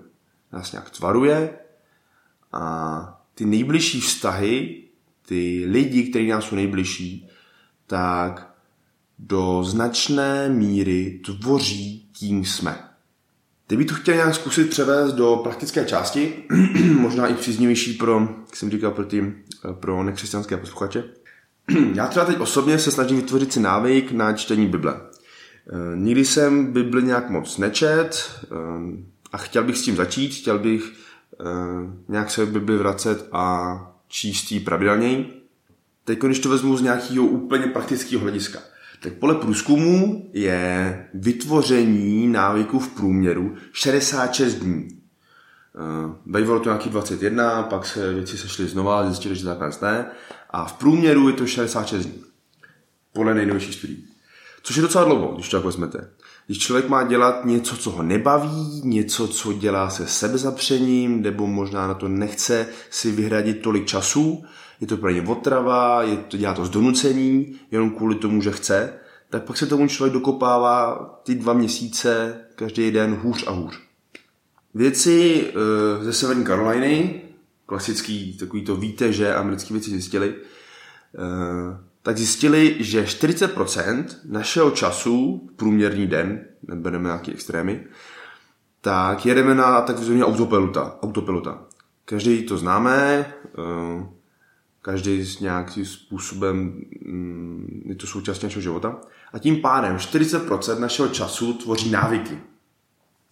Nás 0.52 0.73
nějak 0.73 0.90
tvaruje, 0.90 1.59
a 2.52 3.23
ty 3.35 3.45
nejbližší 3.45 4.00
vztahy, 4.00 4.85
ty 5.26 5.64
lidi, 5.66 6.11
kteří 6.11 6.28
nás 6.28 6.45
jsou 6.45 6.57
nejbližší, 6.57 7.28
tak 7.87 8.54
do 9.19 9.64
značné 9.64 10.49
míry 10.49 11.21
tvoří 11.25 12.09
tím 12.12 12.45
jsme. 12.45 12.91
Bych 13.69 13.87
to 13.87 13.95
chtěl 13.95 14.14
nějak 14.14 14.35
zkusit 14.35 14.71
převést 14.71 15.12
do 15.12 15.40
praktické 15.42 15.85
části, 15.85 16.45
možná 16.99 17.26
i 17.26 17.35
příznivější 17.35 17.92
pro, 17.92 18.28
jak 18.47 18.57
jsem 18.57 18.71
říkal, 18.71 18.90
pro, 18.90 19.04
ty, 19.04 19.35
pro 19.73 20.02
nekřesťanské 20.02 20.57
posluchače. 20.57 21.04
Já 21.95 22.07
třeba 22.07 22.26
teď 22.26 22.40
osobně 22.40 22.78
se 22.78 22.90
snažím 22.90 23.16
vytvořit 23.16 23.52
si 23.52 23.61
návyk 23.61 24.12
na 24.12 24.33
čtení 24.33 24.66
Bible. 24.66 24.95
E, 24.95 25.97
nikdy 25.97 26.25
jsem 26.25 26.73
Bibli 26.73 27.02
nějak 27.02 27.31
moc 27.31 27.59
nečet 27.59 28.31
e, 28.45 28.47
a 29.33 29.38
chtěl 29.38 29.64
bych 29.64 29.78
s 29.78 29.83
tím 29.83 29.97
začít, 29.97 30.35
chtěl 30.35 30.59
bych 30.59 30.92
Eh, 31.40 31.90
nějak 32.09 32.31
se 32.31 32.47
Bibli 32.47 32.76
vracet 32.76 33.28
a 33.33 33.76
číst 34.09 34.52
ji 34.52 34.61
pravidelněji. 34.61 35.42
Teď, 36.04 36.19
když 36.19 36.38
to 36.38 36.49
vezmu 36.49 36.76
z 36.76 36.83
nějakého 36.83 37.25
úplně 37.25 37.66
praktického 37.66 38.23
hlediska, 38.23 38.59
tak 39.02 39.12
podle 39.12 39.35
průzkumu 39.35 40.30
je 40.32 41.09
vytvoření 41.14 42.28
návyku 42.28 42.78
v 42.78 42.88
průměru 42.88 43.54
66 43.73 44.54
dní. 44.54 44.88
Bývalo 46.26 46.61
to 46.61 46.68
nějaký 46.68 46.90
21, 46.90 47.62
pak 47.62 47.87
se 47.87 48.12
věci 48.12 48.38
sešly 48.38 48.66
znova, 48.66 49.06
zjistili, 49.06 49.37
že 49.37 49.44
takhle 49.44 49.71
ne. 49.82 50.06
A 50.50 50.64
v 50.64 50.73
průměru 50.73 51.28
je 51.28 51.35
to 51.35 51.47
66 51.47 52.06
dní. 52.06 52.23
Podle 53.12 53.35
nejnovějších 53.35 53.75
studií. 53.75 54.06
Což 54.62 54.76
je 54.76 54.82
docela 54.82 55.04
dlouho, 55.04 55.35
když 55.35 55.49
to 55.49 55.56
tak 55.56 55.64
vezmete. 55.64 56.11
Když 56.47 56.59
člověk 56.59 56.88
má 56.88 57.02
dělat 57.02 57.44
něco, 57.44 57.76
co 57.76 57.90
ho 57.90 58.02
nebaví, 58.02 58.80
něco, 58.85 59.28
co 59.28 59.52
dělá 59.52 59.90
se 59.90 60.06
sebezapřením, 60.06 61.23
nebo 61.23 61.47
možná 61.47 61.88
na 61.88 61.94
to 61.94 62.09
nechce 62.09 62.66
si 62.90 63.11
vyhradit 63.11 63.62
tolik 63.62 63.87
času, 63.87 64.44
je 64.81 64.87
to 64.87 64.97
pro 64.97 65.11
ně 65.11 65.23
otrava, 65.23 66.02
je 66.02 66.17
to, 66.17 66.37
dělá 66.37 66.55
to 66.55 66.67
z 66.67 66.71
donucení, 66.71 67.61
jenom 67.71 67.91
kvůli 67.91 68.14
tomu, 68.14 68.43
že 68.43 68.52
chce, 68.52 68.93
tak 69.31 69.43
pak 69.43 69.57
se 69.57 69.67
tomu 69.67 69.88
člověk 69.88 70.14
dokopává 70.14 70.95
ty 71.23 71.35
dva 71.35 71.52
měsíce 71.52 72.41
každý 72.57 72.91
den 72.91 73.14
hůř 73.23 73.45
a 73.47 73.50
hůř. 73.50 73.81
Věci 74.75 75.47
e, 76.00 76.05
ze 76.05 76.12
Severní 76.12 76.45
Karoliny, 76.45 77.23
klasický 77.67 78.38
takový 78.38 78.64
to 78.64 78.76
víte, 78.76 79.12
že 79.12 79.35
americké 79.35 79.75
věci 79.75 79.91
zjistili, 79.91 80.29
e, 80.29 81.93
tak 82.02 82.17
zjistili, 82.17 82.76
že 82.81 83.02
40% 83.02 84.05
našeho 84.25 84.71
času, 84.71 85.49
průměrný 85.57 86.07
den, 86.07 86.45
nebereme 86.69 87.05
nějaký 87.05 87.33
extrémy, 87.33 87.85
tak 88.81 89.26
jedeme 89.26 89.55
na 89.55 89.81
takzvaný 89.81 90.25
autopilota. 90.25 90.99
autopilota. 91.02 91.64
Každý 92.05 92.43
to 92.43 92.57
známe, 92.57 93.26
eh, 93.45 94.07
každý 94.82 95.24
s 95.24 95.40
nějakým 95.40 95.84
způsobem 95.84 96.56
mm, 97.04 97.82
je 97.88 97.94
to 97.94 98.06
součást 98.06 98.42
našeho 98.42 98.62
života. 98.62 99.00
A 99.32 99.38
tím 99.38 99.60
pádem 99.60 99.96
40% 99.96 100.78
našeho 100.78 101.08
času 101.08 101.54
tvoří 101.54 101.90
návyky. 101.90 102.38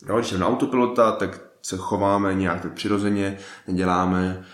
Jo, 0.09 0.17
když 0.17 0.27
jsem 0.27 0.41
na 0.41 0.49
autopilota, 0.49 1.13
tak 1.13 1.41
se 1.63 1.77
chováme 1.77 2.35
nějak 2.35 2.61
tak 2.61 2.73
přirozeně, 2.73 3.39
neděláme 3.69 4.45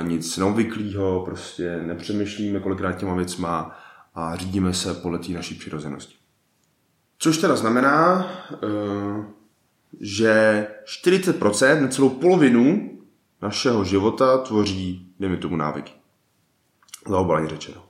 e, 0.00 0.02
nic 0.02 0.36
neobvyklého, 0.36 1.22
prostě 1.24 1.82
nepřemýšlíme 1.82 2.60
kolikrát 2.60 2.92
těma 2.92 3.14
věcma 3.14 3.78
a 4.14 4.36
řídíme 4.36 4.74
se 4.74 4.94
podle 4.94 5.18
té 5.18 5.32
naší 5.32 5.54
přirozenosti. 5.54 6.14
Což 7.18 7.38
teda 7.38 7.56
znamená, 7.56 8.26
e, 8.52 8.56
že 10.00 10.66
40%, 11.04 11.80
necelou 11.80 12.08
polovinu 12.08 12.90
našeho 13.42 13.84
života 13.84 14.38
tvoří, 14.38 15.14
dejme 15.20 15.36
tomu, 15.36 15.56
návyky. 15.56 15.92
Zaobaleně 17.08 17.48
řečeno. 17.48 17.82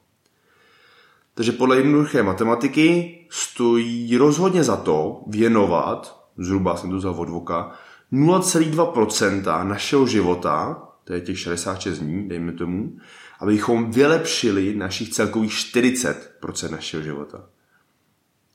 Takže 1.35 1.52
podle 1.52 1.76
jednoduché 1.76 2.23
matematiky 2.23 3.18
stojí 3.30 4.16
rozhodně 4.16 4.64
za 4.64 4.76
to 4.76 5.23
věnovat, 5.26 6.26
zhruba 6.38 6.76
jsem 6.76 6.90
to 6.90 6.97
vzal 6.97 7.14
od 7.18 7.28
voka, 7.28 7.73
0,2% 8.12 9.68
našeho 9.68 10.06
života, 10.06 10.83
to 11.04 11.12
je 11.12 11.21
těch 11.21 11.38
66 11.38 11.99
dní, 11.99 12.28
dejme 12.28 12.52
tomu, 12.52 12.99
abychom 13.40 13.90
vylepšili 13.90 14.75
našich 14.76 15.09
celkových 15.09 15.52
40% 15.52 16.71
našeho 16.71 17.02
života. 17.02 17.44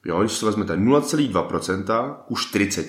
Jo, 0.06 0.20
když 0.20 0.40
to 0.40 0.46
vezmete 0.46 0.78
0,2% 0.78 2.16
ku 2.28 2.36
40. 2.36 2.88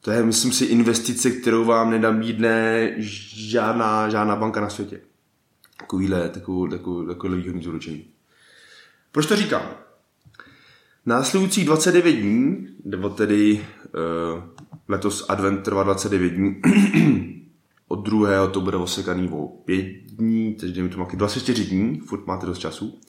To 0.00 0.10
je, 0.10 0.22
myslím 0.22 0.52
si, 0.52 0.64
investice, 0.64 1.30
kterou 1.30 1.64
vám 1.64 1.90
nedabídne 1.90 2.90
žádná, 2.98 4.08
žádná 4.08 4.36
banka 4.36 4.60
na 4.60 4.68
světě. 4.68 5.00
Takovýhle, 5.80 6.28
takovou, 6.28 6.66
takovou, 6.66 7.06
takovou 7.06 7.34
výhodný 7.34 7.62
doručení. 7.62 8.04
Proč 9.12 9.26
to 9.26 9.36
říkám? 9.36 9.62
Následující 11.06 11.64
29 11.64 12.12
dní, 12.12 12.68
nebo 12.84 13.10
tedy 13.10 13.66
uh, 14.34 14.42
letos 14.88 15.26
advent 15.28 15.62
trvá 15.62 15.82
29 15.82 16.28
dní, 16.28 16.62
od 17.88 18.04
druhého 18.04 18.48
to 18.48 18.60
bude 18.60 18.76
osekaný 18.76 19.28
o 19.28 19.46
5 19.46 19.86
dní, 20.06 20.54
takže 20.54 20.74
dejme 20.74 20.88
tomu 20.88 21.06
24 21.14 21.64
dní, 21.64 22.00
furt 22.00 22.26
máte 22.26 22.46
dost 22.46 22.58
času. 22.58 23.00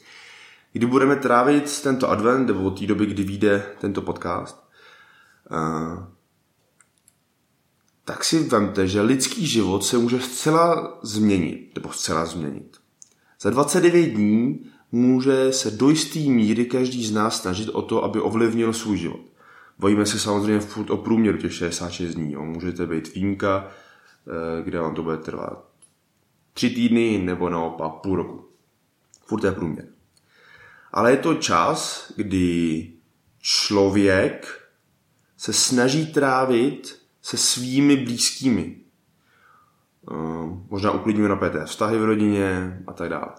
Kdy 0.73 0.85
budeme 0.85 1.15
trávit 1.15 1.81
tento 1.81 2.09
advent, 2.09 2.47
nebo 2.47 2.63
od 2.63 2.79
té 2.79 2.85
doby, 2.85 3.05
kdy 3.05 3.23
vyjde 3.23 3.63
tento 3.79 4.01
podcast, 4.01 4.69
uh, 5.51 6.03
tak 8.11 8.23
si 8.23 8.43
vemte, 8.43 8.87
že 8.87 9.01
lidský 9.01 9.47
život 9.47 9.85
se 9.85 9.97
může 9.97 10.19
zcela 10.19 10.99
změnit, 11.01 11.71
nebo 11.75 11.91
zcela 11.91 12.25
změnit. 12.25 12.77
Za 13.41 13.49
29 13.49 14.05
dní 14.05 14.65
může 14.91 15.53
se 15.53 15.71
do 15.71 15.89
jisté 15.89 16.19
míry 16.19 16.65
každý 16.65 17.05
z 17.05 17.11
nás 17.11 17.41
snažit 17.41 17.69
o 17.69 17.81
to, 17.81 18.03
aby 18.03 18.19
ovlivnil 18.19 18.73
svůj 18.73 18.97
život. 18.97 19.21
Bojíme 19.79 20.05
se 20.05 20.19
samozřejmě 20.19 20.59
furt 20.59 20.89
o 20.89 20.97
průměru 20.97 21.37
těch 21.37 21.53
66 21.53 22.15
dní. 22.15 22.33
Jo. 22.33 22.45
Můžete 22.45 22.85
být 22.85 23.15
výjimka, 23.15 23.67
eh, 23.67 24.63
kde 24.63 24.79
vám 24.79 24.95
to 24.95 25.03
bude 25.03 25.17
trvat 25.17 25.65
tři 26.53 26.69
týdny 26.69 27.17
nebo 27.17 27.49
naopak 27.49 27.91
půl 27.91 28.15
roku. 28.15 28.45
Furt 29.25 29.43
je 29.43 29.51
průměr. 29.51 29.85
Ale 30.91 31.11
je 31.11 31.17
to 31.17 31.35
čas, 31.35 32.11
kdy 32.15 32.87
člověk 33.41 34.61
se 35.37 35.53
snaží 35.53 36.13
trávit 36.13 37.00
se 37.21 37.37
svými 37.37 37.97
blízkými. 37.97 38.75
Uh, 40.11 40.59
možná 40.69 40.91
uklidňuje 40.91 41.29
napěté 41.29 41.65
vztahy 41.65 41.97
v 41.97 42.05
rodině 42.05 42.79
a 42.87 42.93
tak 42.93 43.09
dále. 43.09 43.31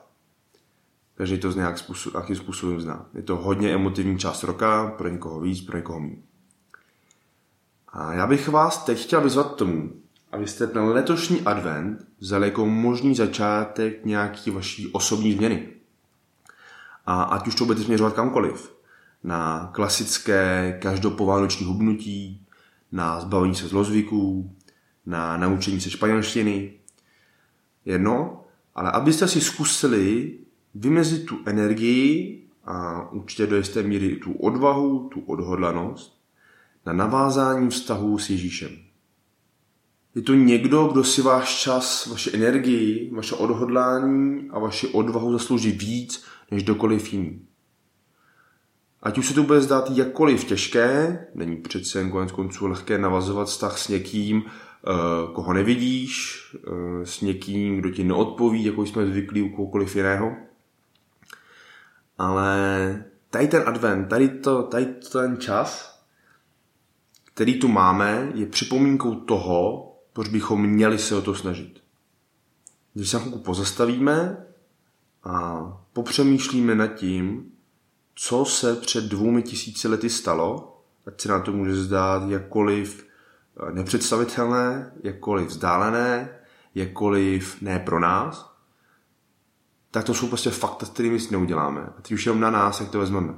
Každý 1.15 1.39
to 1.39 1.53
z 1.53 1.57
nějak 1.57 1.79
způsob, 1.79 2.15
nějakým 2.15 2.37
způsobem 2.37 2.81
zná. 2.81 3.07
Je 3.15 3.23
to 3.23 3.37
hodně 3.37 3.75
emotivní 3.75 4.19
část 4.19 4.43
roka, 4.43 4.95
pro 4.99 5.09
někoho 5.09 5.41
víc, 5.41 5.61
pro 5.61 5.77
někoho 5.77 6.01
méně. 6.01 6.23
A 7.89 8.13
já 8.13 8.27
bych 8.27 8.49
vás 8.49 8.85
teď 8.85 9.03
chtěl 9.03 9.21
vyzvat 9.21 9.53
k 9.53 9.57
tomu, 9.57 9.93
abyste 10.33 10.67
ten 10.67 10.83
letošní 10.83 11.41
advent 11.41 12.07
vzali 12.19 12.47
jako 12.47 12.67
možný 12.67 13.15
začátek 13.15 14.05
nějaký 14.05 14.51
vaší 14.51 14.93
osobní 14.93 15.33
změny. 15.33 15.69
A 17.07 17.23
ať 17.23 17.47
už 17.47 17.55
to 17.55 17.65
budete 17.65 17.85
směřovat 17.85 18.15
kamkoliv. 18.15 18.75
Na 19.25 19.71
klasické 19.75 20.79
každopovánoční 20.83 21.67
hubnutí, 21.67 22.42
na 22.93 23.21
zbavení 23.21 23.55
se 23.55 23.69
zlozvyků, 23.69 24.57
na 25.07 25.37
naučení 25.37 25.81
se 25.81 25.91
španělštiny. 25.91 26.73
Jedno, 27.85 28.45
ale 28.75 28.91
abyste 28.91 29.29
si 29.29 29.41
zkusili 29.41 30.39
vymezit 30.75 31.27
tu 31.27 31.39
energii 31.47 32.39
a 32.65 33.09
určitě 33.11 33.47
do 33.47 33.57
jisté 33.57 33.83
míry 33.83 34.17
tu 34.17 34.33
odvahu, 34.33 35.09
tu 35.09 35.21
odhodlanost 35.21 36.23
na 36.87 36.93
navázání 36.93 37.71
vztahu 37.71 38.19
s 38.19 38.31
Ježíšem. 38.31 38.71
Je 40.15 40.23
to 40.23 40.35
někdo, 40.35 40.87
kdo 40.87 41.05
si 41.05 41.23
váš 41.23 41.61
čas, 41.61 42.07
vaše 42.07 42.31
energii, 42.31 43.11
vaše 43.15 43.35
odhodlání 43.35 44.49
a 44.51 44.59
vaši 44.59 44.89
odvahu 44.89 45.33
zaslouží 45.33 45.73
víc 45.73 46.25
než 46.51 46.63
dokoliv 46.63 47.13
jiný. 47.13 47.47
Ať 49.03 49.19
už 49.19 49.29
se 49.29 49.35
to 49.35 49.43
bude 49.43 49.61
zdát 49.61 49.91
jakkoliv 49.91 50.45
těžké, 50.45 51.19
není 51.35 51.57
přece 51.57 51.99
jen 51.99 52.11
konec 52.11 52.33
konců 52.33 52.67
lehké 52.67 52.99
navazovat 52.99 53.49
vztah 53.49 53.79
s 53.79 53.89
někým, 53.89 54.43
eh, 54.47 54.91
koho 55.33 55.53
nevidíš, 55.53 56.43
eh, 56.57 57.07
s 57.07 57.21
někým, 57.21 57.77
kdo 57.77 57.91
ti 57.91 58.05
neodpoví, 58.05 58.65
jako 58.65 58.87
jsme 58.87 59.07
zvyklí 59.07 59.43
u 59.43 59.57
kohokoliv 59.57 59.97
jiného. 59.97 60.37
Ale 62.19 63.05
tady 63.31 63.49
ten 63.49 63.63
advent, 63.67 64.09
tady, 64.09 64.29
to, 64.29 64.63
tady 64.63 64.87
ten 65.13 65.37
čas, 65.37 66.01
který 67.25 67.59
tu 67.59 67.69
máme, 67.69 68.33
je 68.35 68.47
připomínkou 68.47 69.15
toho, 69.15 69.89
proč 70.13 70.29
bychom 70.29 70.67
měli 70.67 70.99
se 70.99 71.17
o 71.17 71.23
to 71.23 71.35
snažit. 71.35 71.81
Když 72.95 73.11
se 73.11 73.19
chvilku 73.19 73.39
pozastavíme 73.39 74.47
a 75.25 75.63
popřemýšlíme 75.93 76.75
nad 76.75 76.87
tím, 76.87 77.52
co 78.15 78.45
se 78.45 78.77
před 78.77 79.05
dvoumi 79.05 79.43
tisíci 79.43 79.89
lety 79.89 80.11
stalo, 80.11 80.81
ať 81.07 81.21
se 81.21 81.29
nám 81.29 81.43
to 81.43 81.53
může 81.53 81.75
zdát 81.75 82.31
jakkoliv 82.31 83.07
eh, 83.69 83.73
nepředstavitelné, 83.73 84.93
jakkoliv 85.03 85.49
vzdálené, 85.49 86.39
jakkoliv 86.75 87.63
ne 87.63 87.79
pro 87.79 88.01
nás, 88.01 88.53
tak 89.91 90.05
to 90.05 90.15
jsou 90.15 90.29
prostě 90.29 90.51
fakta, 90.51 90.87
s 90.87 90.91
kterými 90.91 91.21
si 91.21 91.33
neuděláme. 91.33 91.81
A 91.81 92.01
teď 92.03 92.13
už 92.13 92.27
jenom 92.27 92.41
na 92.41 92.51
nás, 92.51 92.81
jak 92.81 92.91
to 92.91 92.99
vezmeme. 92.99 93.35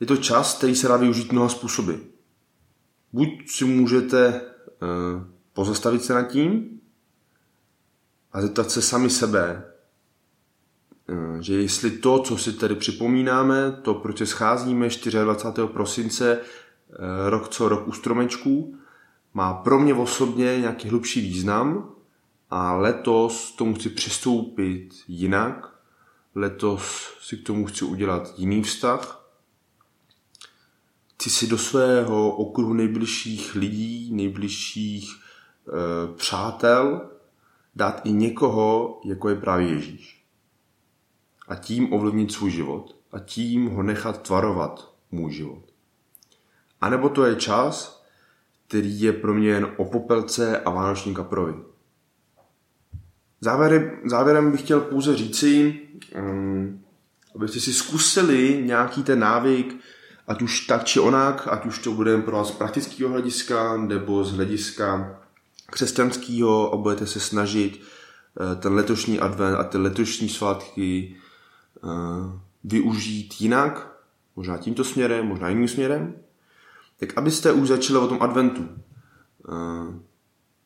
Je 0.00 0.06
to 0.06 0.16
čas, 0.16 0.56
který 0.56 0.74
se 0.74 0.88
dá 0.88 0.96
využít 0.96 1.32
mnoha 1.32 1.48
způsoby. 1.48 1.92
Buď 3.12 3.28
si 3.50 3.64
můžete 3.64 4.40
uh, 4.40 5.22
pozastavit 5.52 6.04
se 6.04 6.14
nad 6.14 6.22
tím 6.22 6.80
a 8.32 8.40
zeptat 8.40 8.70
se 8.70 8.82
sami 8.82 9.10
sebe, 9.10 9.73
že 11.40 11.54
jestli 11.54 11.90
to, 11.90 12.18
co 12.18 12.38
si 12.38 12.52
tady 12.52 12.74
připomínáme, 12.74 13.72
to, 13.82 13.94
proč 13.94 14.18
se 14.18 14.26
scházíme 14.26 14.88
24. 15.24 15.68
prosince 15.68 16.38
uh, 16.38 16.96
rok 17.28 17.48
co 17.48 17.68
rok 17.68 17.88
u 17.88 17.92
stromečků, 17.92 18.78
má 19.34 19.54
pro 19.54 19.78
mě 19.78 19.94
osobně 19.94 20.58
nějaký 20.60 20.88
hlubší 20.88 21.20
význam 21.20 21.90
a 22.50 22.72
letos 22.72 23.52
tomu 23.52 23.74
chci 23.74 23.90
přistoupit 23.90 24.94
jinak, 25.08 25.74
letos 26.34 27.12
si 27.20 27.36
k 27.36 27.46
tomu 27.46 27.66
chci 27.66 27.84
udělat 27.84 28.34
jiný 28.36 28.62
vztah, 28.62 29.30
chci 31.14 31.30
si 31.30 31.46
do 31.46 31.58
svého 31.58 32.30
okruhu 32.30 32.72
nejbližších 32.72 33.54
lidí, 33.54 34.10
nejbližších 34.12 35.14
e, 35.14 36.14
přátel 36.14 37.10
dát 37.74 38.00
i 38.04 38.12
někoho, 38.12 39.00
jako 39.04 39.28
je 39.28 39.36
právě 39.36 39.68
Ježíš. 39.68 40.23
A 41.48 41.54
tím 41.54 41.92
ovlivnit 41.92 42.32
svůj 42.32 42.50
život. 42.50 42.96
A 43.12 43.18
tím 43.18 43.66
ho 43.66 43.82
nechat 43.82 44.22
tvarovat 44.22 44.92
můj 45.10 45.32
život. 45.32 45.62
A 46.80 46.88
nebo 46.88 47.08
to 47.08 47.24
je 47.24 47.36
čas, 47.36 48.04
který 48.68 49.00
je 49.00 49.12
pro 49.12 49.34
mě 49.34 49.48
jen 49.48 49.68
o 49.76 49.84
popelce 49.84 50.58
a 50.58 50.70
vánoční 50.70 51.14
kaprovi. 51.14 51.54
Závěrem, 53.40 53.90
závěrem 54.04 54.52
bych 54.52 54.60
chtěl 54.60 54.80
pouze 54.80 55.16
říci, 55.16 55.80
um, 56.18 56.84
abyste 57.34 57.60
si 57.60 57.72
zkusili 57.72 58.62
nějaký 58.66 59.02
ten 59.02 59.18
návyk, 59.18 59.76
ať 60.28 60.42
už 60.42 60.60
tak 60.60 60.84
či 60.84 61.00
onak, 61.00 61.48
ať 61.50 61.66
už 61.66 61.78
to 61.78 61.92
bude 61.92 62.18
pro 62.18 62.36
vás 62.36 62.48
z 62.48 62.50
praktického 62.50 63.10
hlediska 63.10 63.76
nebo 63.76 64.24
z 64.24 64.32
hlediska 64.32 65.20
křesťanského 65.70 66.72
a 66.72 66.76
budete 66.76 67.06
se 67.06 67.20
snažit 67.20 67.80
eh, 67.80 68.56
ten 68.56 68.74
letošní 68.74 69.20
advent 69.20 69.56
a 69.56 69.64
ty 69.64 69.78
letošní 69.78 70.28
svátky 70.28 71.16
využít 72.64 73.34
jinak, 73.40 73.96
možná 74.36 74.58
tímto 74.58 74.84
směrem, 74.84 75.26
možná 75.26 75.48
jiným 75.48 75.68
směrem, 75.68 76.14
tak 76.96 77.18
abyste 77.18 77.52
už 77.52 77.68
začali 77.68 77.98
o 77.98 78.08
tom 78.08 78.22
adventu. 78.22 78.68
Eh, 79.48 80.00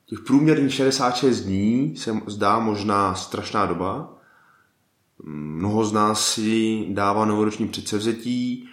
těch 0.07 0.21
průměrných 0.21 0.75
66 0.75 1.41
dní 1.41 1.97
se 1.97 2.21
zdá 2.27 2.59
možná 2.59 3.15
strašná 3.15 3.67
doba. 3.67 4.15
Mnoho 5.25 5.85
z 5.85 5.93
nás 5.93 6.33
si 6.33 6.87
dává 6.91 7.25
novoroční 7.25 7.69
předsevzetí, 7.69 8.69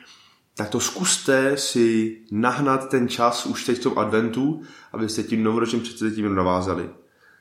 tak 0.56 0.70
to 0.70 0.80
zkuste 0.80 1.58
si 1.58 2.18
nahnat 2.32 2.90
ten 2.90 3.08
čas 3.08 3.46
už 3.46 3.66
teď 3.66 3.78
v 3.80 3.84
tom 3.84 4.00
adventu, 4.00 4.62
abyste 4.94 5.24
tím 5.24 5.44
novoročním 5.44 5.82
předsevzetím 5.82 6.36
navázali. 6.36 6.90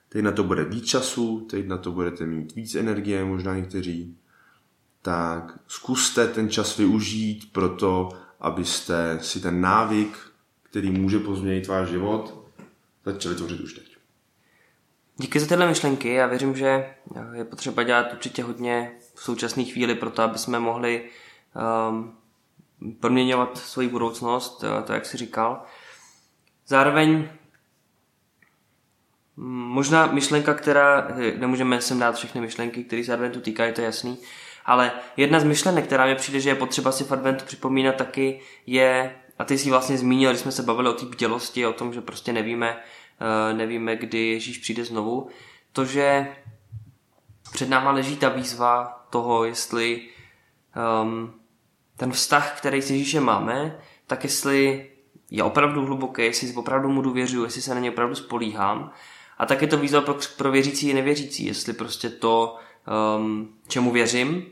Teď 0.08 0.24
na 0.24 0.32
to 0.32 0.44
bude 0.44 0.64
víc 0.64 0.84
času, 0.84 1.40
teď 1.50 1.66
na 1.66 1.78
to 1.78 1.92
budete 1.92 2.26
mít 2.26 2.54
víc 2.54 2.74
energie, 2.74 3.24
možná 3.24 3.56
někteří. 3.56 4.16
Tak 5.04 5.58
zkuste 5.66 6.28
ten 6.28 6.50
čas 6.50 6.76
využít 6.76 7.52
pro 7.52 7.68
to, 7.68 8.08
abyste 8.40 9.18
si 9.22 9.40
ten 9.40 9.60
návyk, 9.60 10.18
který 10.62 10.90
může 10.90 11.18
pozměnit 11.18 11.66
váš 11.66 11.88
život, 11.88 12.48
začali 13.04 13.34
tvořit 13.34 13.60
už 13.60 13.72
teď. 13.72 13.96
Díky 15.16 15.40
za 15.40 15.46
tyhle 15.46 15.68
myšlenky. 15.68 16.14
Já 16.14 16.26
věřím, 16.26 16.56
že 16.56 16.94
je 17.32 17.44
potřeba 17.44 17.82
dělat 17.82 18.12
určitě 18.12 18.42
hodně 18.42 18.92
v 19.14 19.22
současné 19.22 19.64
chvíli 19.64 19.94
pro 19.94 20.10
to, 20.10 20.22
aby 20.22 20.38
jsme 20.38 20.58
mohli 20.58 21.10
um, 21.90 22.16
proměňovat 23.00 23.58
svoji 23.58 23.88
budoucnost, 23.88 24.64
to 24.86 24.92
jak 24.92 25.06
si 25.06 25.16
říkal. 25.16 25.64
Zároveň 26.66 27.28
mm, 29.36 29.46
možná 29.46 30.06
myšlenka, 30.06 30.54
která, 30.54 31.08
nemůžeme 31.38 31.80
sem 31.80 31.98
dát 31.98 32.16
všechny 32.16 32.40
myšlenky, 32.40 32.84
které 32.84 33.04
se 33.04 33.12
adventu 33.12 33.40
týkají, 33.40 33.72
to 33.72 33.80
je 33.80 33.84
jasný, 33.84 34.18
ale 34.64 34.92
jedna 35.16 35.40
z 35.40 35.44
myšlenek, 35.44 35.86
která 35.86 36.06
mi 36.06 36.14
přijde, 36.14 36.40
že 36.40 36.50
je 36.50 36.54
potřeba 36.54 36.92
si 36.92 37.04
v 37.04 37.12
adventu 37.12 37.44
připomínat 37.44 37.96
taky, 37.96 38.40
je, 38.66 39.16
a 39.38 39.44
ty 39.44 39.58
jsi 39.58 39.70
vlastně 39.70 39.98
zmínil, 39.98 40.30
když 40.30 40.40
jsme 40.40 40.52
se 40.52 40.62
bavili 40.62 40.88
o 40.88 40.92
té 40.92 41.06
bdělosti, 41.06 41.66
o 41.66 41.72
tom, 41.72 41.92
že 41.92 42.00
prostě 42.00 42.32
nevíme, 42.32 42.76
eh, 43.20 43.54
nevíme, 43.54 43.96
kdy 43.96 44.28
Ježíš 44.28 44.58
přijde 44.58 44.84
znovu, 44.84 45.28
to, 45.72 45.84
že 45.84 46.26
před 47.52 47.68
náma 47.68 47.90
leží 47.90 48.16
ta 48.16 48.28
výzva 48.28 49.06
toho, 49.10 49.44
jestli 49.44 50.08
um, 51.02 51.34
ten 51.96 52.12
vztah, 52.12 52.58
který 52.58 52.82
s 52.82 52.90
Ježíšem 52.90 53.24
máme, 53.24 53.78
tak 54.06 54.24
jestli 54.24 54.90
je 55.30 55.42
opravdu 55.42 55.86
hluboký, 55.86 56.22
jestli 56.22 56.54
opravdu 56.54 56.88
mu 56.88 57.02
důvěřuji, 57.02 57.44
jestli 57.44 57.62
se 57.62 57.74
na 57.74 57.80
ně 57.80 57.90
opravdu 57.90 58.14
spolíhám. 58.14 58.92
A 59.38 59.46
tak 59.46 59.62
je 59.62 59.68
to 59.68 59.78
výzva 59.78 60.00
pro, 60.00 60.16
pro 60.36 60.50
věřící 60.50 60.90
i 60.90 60.94
nevěřící, 60.94 61.46
jestli 61.46 61.72
prostě 61.72 62.10
to, 62.10 62.56
um, 63.16 63.54
čemu 63.68 63.90
věřím, 63.90 64.46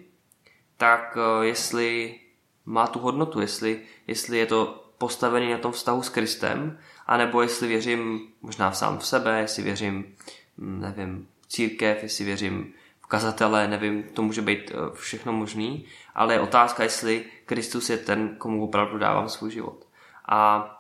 tak 0.77 1.17
uh, 1.17 1.45
jestli 1.45 2.21
má 2.65 2.87
tu 2.87 2.99
hodnotu, 2.99 3.41
jestli, 3.41 3.81
jestli 4.07 4.39
je 4.39 4.47
to 4.47 4.85
postavený 4.99 5.51
na 5.51 5.59
tom 5.59 5.73
vztahu 5.73 6.03
s 6.03 6.09
Kristem, 6.09 6.79
anebo 7.07 7.43
jestli 7.43 7.69
věřím 7.69 8.21
možná 8.43 8.71
v 8.71 8.77
sám 8.77 8.99
v 8.99 9.07
sebe, 9.07 9.41
jestli 9.41 9.63
věřím, 9.63 10.15
hm, 10.59 10.81
nevím, 10.81 11.29
v 11.41 11.47
církev, 11.47 12.03
jestli 12.03 12.25
věřím 12.25 12.73
v 13.01 13.07
kazatele, 13.07 13.69
nevím, 13.69 14.03
to 14.03 14.23
může 14.23 14.43
být 14.43 14.71
uh, 14.71 14.95
všechno 14.95 15.33
možný, 15.33 15.87
ale 16.15 16.35
je 16.35 16.41
otázka, 16.41 16.83
jestli 16.83 17.25
Kristus 17.47 17.91
je 17.91 17.99
ten, 17.99 18.37
komu 18.39 18.65
opravdu 18.65 18.99
dávám 18.99 19.29
svůj 19.29 19.51
život. 19.51 19.87
A, 20.29 20.71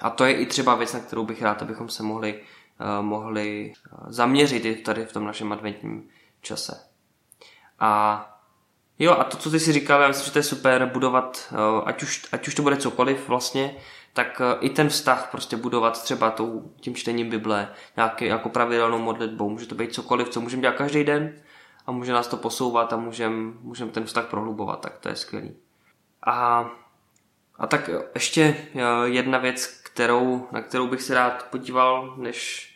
a 0.00 0.10
to 0.10 0.24
je 0.24 0.32
i 0.32 0.46
třeba 0.46 0.74
věc, 0.74 0.92
na 0.92 1.00
kterou 1.00 1.24
bych 1.24 1.42
rád, 1.42 1.62
abychom 1.62 1.88
se 1.88 2.02
mohli, 2.02 2.34
uh, 2.34 3.04
mohli 3.04 3.72
zaměřit 4.06 4.64
i 4.64 4.74
tady 4.74 5.04
v 5.04 5.12
tom 5.12 5.24
našem 5.24 5.52
adventním 5.52 6.08
čase. 6.40 6.80
A 7.78 8.24
Jo, 8.98 9.12
a 9.12 9.24
to, 9.24 9.36
co 9.36 9.50
ty 9.50 9.60
si 9.60 9.72
říkal, 9.72 10.02
já 10.02 10.08
myslím, 10.08 10.24
že 10.24 10.32
to 10.32 10.38
je 10.38 10.42
super, 10.42 10.86
budovat, 10.86 11.52
eh, 11.52 11.82
ať 11.84 12.02
už, 12.02 12.26
ať 12.32 12.48
už 12.48 12.54
to 12.54 12.62
bude 12.62 12.76
cokoliv 12.76 13.28
vlastně, 13.28 13.76
tak 14.12 14.42
eh, 14.44 14.56
i 14.60 14.70
ten 14.70 14.88
vztah 14.88 15.28
prostě 15.30 15.56
budovat 15.56 16.02
třeba 16.02 16.30
tou, 16.30 16.72
tím 16.80 16.94
čtením 16.94 17.30
Bible, 17.30 17.68
nějaký, 17.96 18.24
jako 18.24 18.48
pravidelnou 18.48 18.98
modlitbou, 18.98 19.50
může 19.50 19.66
to 19.66 19.74
být 19.74 19.94
cokoliv, 19.94 20.28
co 20.28 20.40
můžeme 20.40 20.62
dělat 20.62 20.76
každý 20.76 21.04
den 21.04 21.34
a 21.86 21.92
může 21.92 22.12
nás 22.12 22.26
to 22.26 22.36
posouvat 22.36 22.92
a 22.92 22.96
můžeme 22.96 23.36
můžem 23.60 23.90
ten 23.90 24.04
vztah 24.04 24.26
prohlubovat, 24.26 24.80
tak 24.80 24.98
to 24.98 25.08
je 25.08 25.16
skvělý. 25.16 25.56
A, 26.26 26.66
a 27.58 27.66
tak 27.66 27.90
ještě 28.14 28.56
eh, 28.74 28.80
jedna 29.04 29.38
věc, 29.38 29.66
kterou, 29.66 30.48
na 30.52 30.62
kterou 30.62 30.86
bych 30.86 31.02
se 31.02 31.14
rád 31.14 31.46
podíval, 31.50 32.14
než, 32.16 32.68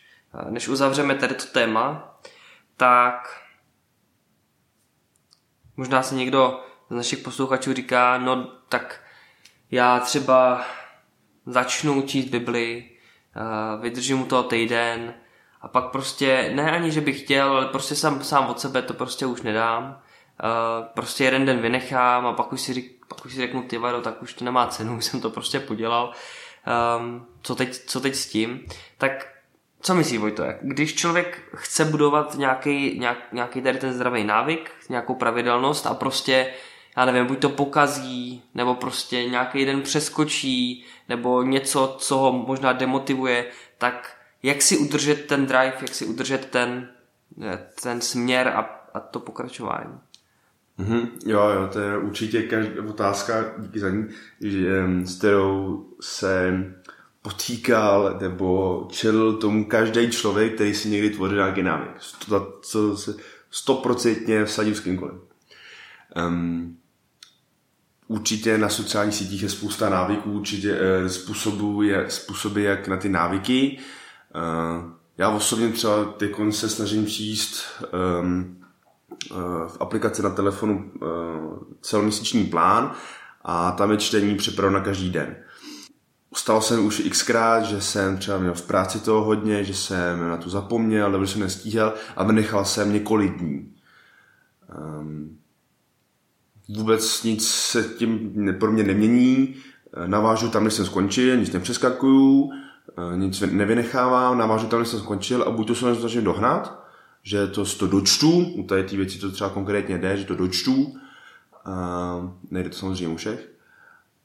než 0.49 0.67
uzavřeme 0.67 1.15
tady 1.15 1.35
to 1.35 1.45
téma, 1.45 2.17
tak 2.77 3.42
Možná 5.77 6.03
se 6.03 6.15
někdo 6.15 6.59
z 6.89 6.95
našich 6.95 7.19
posluchačů 7.19 7.73
říká, 7.73 8.17
no 8.17 8.51
tak 8.69 9.01
já 9.71 9.99
třeba 9.99 10.65
začnu 11.45 12.01
číst 12.01 12.29
Bibli, 12.29 12.89
eh, 13.35 13.81
vydržím 13.81 14.17
mu 14.17 14.25
toho 14.25 14.43
týden 14.43 15.13
a 15.61 15.67
pak 15.67 15.91
prostě, 15.91 16.51
ne 16.55 16.71
ani, 16.71 16.91
že 16.91 17.01
bych 17.01 17.21
chtěl, 17.21 17.49
ale 17.49 17.65
prostě 17.65 17.95
sám, 17.95 18.23
sám 18.23 18.47
od 18.47 18.59
sebe 18.59 18.81
to 18.81 18.93
prostě 18.93 19.25
už 19.25 19.41
nedám. 19.41 20.01
Eh, 20.43 20.87
prostě 20.93 21.23
jeden 21.23 21.45
den 21.45 21.59
vynechám 21.59 22.27
a 22.27 22.33
pak 22.33 22.53
už 22.53 22.61
si, 22.61 22.95
pak 23.07 23.25
už 23.25 23.33
si 23.33 23.37
řeknu, 23.37 23.63
ty 23.63 23.77
vado, 23.77 24.01
tak 24.01 24.21
už 24.21 24.33
to 24.33 24.45
nemá 24.45 24.67
cenu, 24.67 24.97
už 24.97 25.05
jsem 25.05 25.21
to 25.21 25.29
prostě 25.29 25.59
podělal. 25.59 26.13
Um, 26.99 27.27
co, 27.41 27.55
teď, 27.55 27.77
co 27.85 27.99
teď 27.99 28.15
s 28.15 28.29
tím? 28.29 28.65
Tak 28.97 29.33
co 29.83 29.95
myslíš, 29.95 30.19
Vojto, 30.19 30.43
když 30.61 30.95
člověk 30.95 31.41
chce 31.55 31.85
budovat 31.85 32.37
nějaký, 32.37 32.99
nějak, 32.99 33.17
nějaký 33.33 33.61
tady 33.61 33.77
ten 33.77 33.93
zdravý 33.93 34.23
návyk, 34.23 34.71
nějakou 34.89 35.15
pravidelnost 35.15 35.87
a 35.87 35.93
prostě, 35.93 36.53
já 36.97 37.05
nevím, 37.05 37.25
buď 37.25 37.39
to 37.39 37.49
pokazí, 37.49 38.43
nebo 38.55 38.75
prostě 38.75 39.25
nějaký 39.25 39.65
den 39.65 39.81
přeskočí, 39.81 40.85
nebo 41.09 41.43
něco, 41.43 41.95
co 41.99 42.17
ho 42.17 42.31
možná 42.31 42.73
demotivuje, 42.73 43.45
tak 43.77 44.17
jak 44.43 44.61
si 44.61 44.77
udržet 44.77 45.25
ten 45.27 45.45
drive, 45.45 45.73
jak 45.81 45.95
si 45.95 46.05
udržet 46.05 46.45
ten, 46.45 46.89
ten 47.83 48.01
směr 48.01 48.47
a, 48.47 48.59
a 48.93 48.99
to 48.99 49.19
pokračování? 49.19 49.99
Mm-hmm, 50.79 51.07
jo, 51.25 51.49
jo, 51.49 51.69
to 51.73 51.79
je 51.79 51.97
určitě 51.97 52.43
každá 52.43 52.83
otázka, 52.89 53.53
díky 53.57 53.79
za 53.79 53.89
ní, 53.89 54.07
že, 54.41 54.83
s 55.03 55.17
kterou 55.17 55.85
se 56.01 56.63
potýkal 57.23 58.17
nebo 58.21 58.87
čelil 58.91 59.33
tomu 59.33 59.65
každý 59.65 60.09
člověk, 60.11 60.55
který 60.55 60.73
si 60.73 60.89
někdy 60.89 61.09
tvořil 61.09 61.37
nějaký 61.37 61.63
návyk. 61.63 61.91
Co 62.61 62.97
se 62.97 63.15
stoprocentně 63.51 64.45
vsadil 64.45 64.75
s 64.75 64.79
kýmkoliv. 64.79 65.15
Um, 66.27 66.77
určitě 68.07 68.57
na 68.57 68.69
sociálních 68.69 69.15
sítích 69.15 69.43
je 69.43 69.49
spousta 69.49 69.89
návyků, 69.89 70.31
určitě 70.31 70.73
uh, 70.73 71.07
způsobů, 71.07 71.81
je, 71.81 72.05
způsoby, 72.09 72.65
jak 72.65 72.87
na 72.87 72.97
ty 72.97 73.09
návyky. 73.09 73.79
Uh, 74.35 74.91
já 75.17 75.29
osobně 75.29 75.69
třeba 75.69 76.05
teď 76.05 76.31
se 76.49 76.69
snažím 76.69 77.07
číst 77.07 77.63
um, 78.21 78.57
uh, 79.31 79.37
v 79.67 79.77
aplikaci 79.79 80.23
na 80.23 80.29
telefonu 80.29 80.91
uh, 81.01 81.09
celoměsíční 81.81 82.45
plán 82.45 82.91
a 83.41 83.71
tam 83.71 83.91
je 83.91 83.97
čtení 83.97 84.35
připraveno 84.35 84.79
na 84.79 84.85
každý 84.85 85.09
den. 85.09 85.35
Stalo 86.35 86.61
se 86.61 86.79
už 86.79 87.01
xkrát, 87.09 87.63
že 87.65 87.81
jsem 87.81 88.17
třeba 88.17 88.37
měl 88.37 88.53
v 88.53 88.61
práci 88.61 88.99
toho 88.99 89.23
hodně, 89.23 89.63
že 89.63 89.73
jsem 89.73 90.29
na 90.29 90.37
to 90.37 90.49
zapomněl, 90.49 91.11
nebo 91.11 91.27
jsem 91.27 91.41
nestíhal 91.41 91.93
a 92.15 92.23
vynechal 92.23 92.65
jsem 92.65 92.93
několik 92.93 93.37
dní. 93.37 93.73
Um, 94.99 95.37
vůbec 96.69 97.23
nic 97.23 97.47
se 97.47 97.83
tím 97.83 98.33
pro 98.59 98.71
mě 98.71 98.83
nemění, 98.83 99.55
navážu 100.05 100.49
tam, 100.49 100.63
kde 100.63 100.71
jsem 100.71 100.85
skončil, 100.85 101.37
nic 101.37 101.51
nepřeskakuju, 101.51 102.51
eh, 102.51 103.17
nic 103.17 103.41
nevynechávám, 103.41 104.37
navážu 104.37 104.67
tam, 104.67 104.79
kde 104.79 104.89
jsem 104.89 104.99
skončil 104.99 105.43
a 105.43 105.51
buď 105.51 105.67
to 105.67 105.75
se 105.75 105.95
snažím 105.95 106.23
dohnat, 106.23 106.83
že 107.23 107.47
to, 107.47 107.65
to 107.65 107.87
dočtu, 107.87 108.31
u 108.55 108.63
té 108.63 108.83
věci 108.83 109.19
to 109.19 109.31
třeba 109.31 109.49
konkrétně 109.49 109.97
jde, 109.97 110.17
že 110.17 110.25
to 110.25 110.35
dočtu, 110.35 110.73
uh, 110.73 110.93
nejde 112.51 112.69
to 112.69 112.75
samozřejmě 112.75 113.07
u 113.07 113.15
všech, 113.15 113.52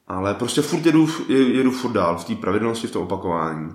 ale 0.09 0.33
prostě 0.33 0.61
furt 0.61 0.85
jedu, 0.85 1.09
jedu 1.29 1.71
furt 1.71 1.91
dál 1.91 2.17
v 2.17 2.25
té 2.25 2.35
pravidelnosti, 2.35 2.87
v 2.87 2.91
tom 2.91 3.03
opakování. 3.03 3.73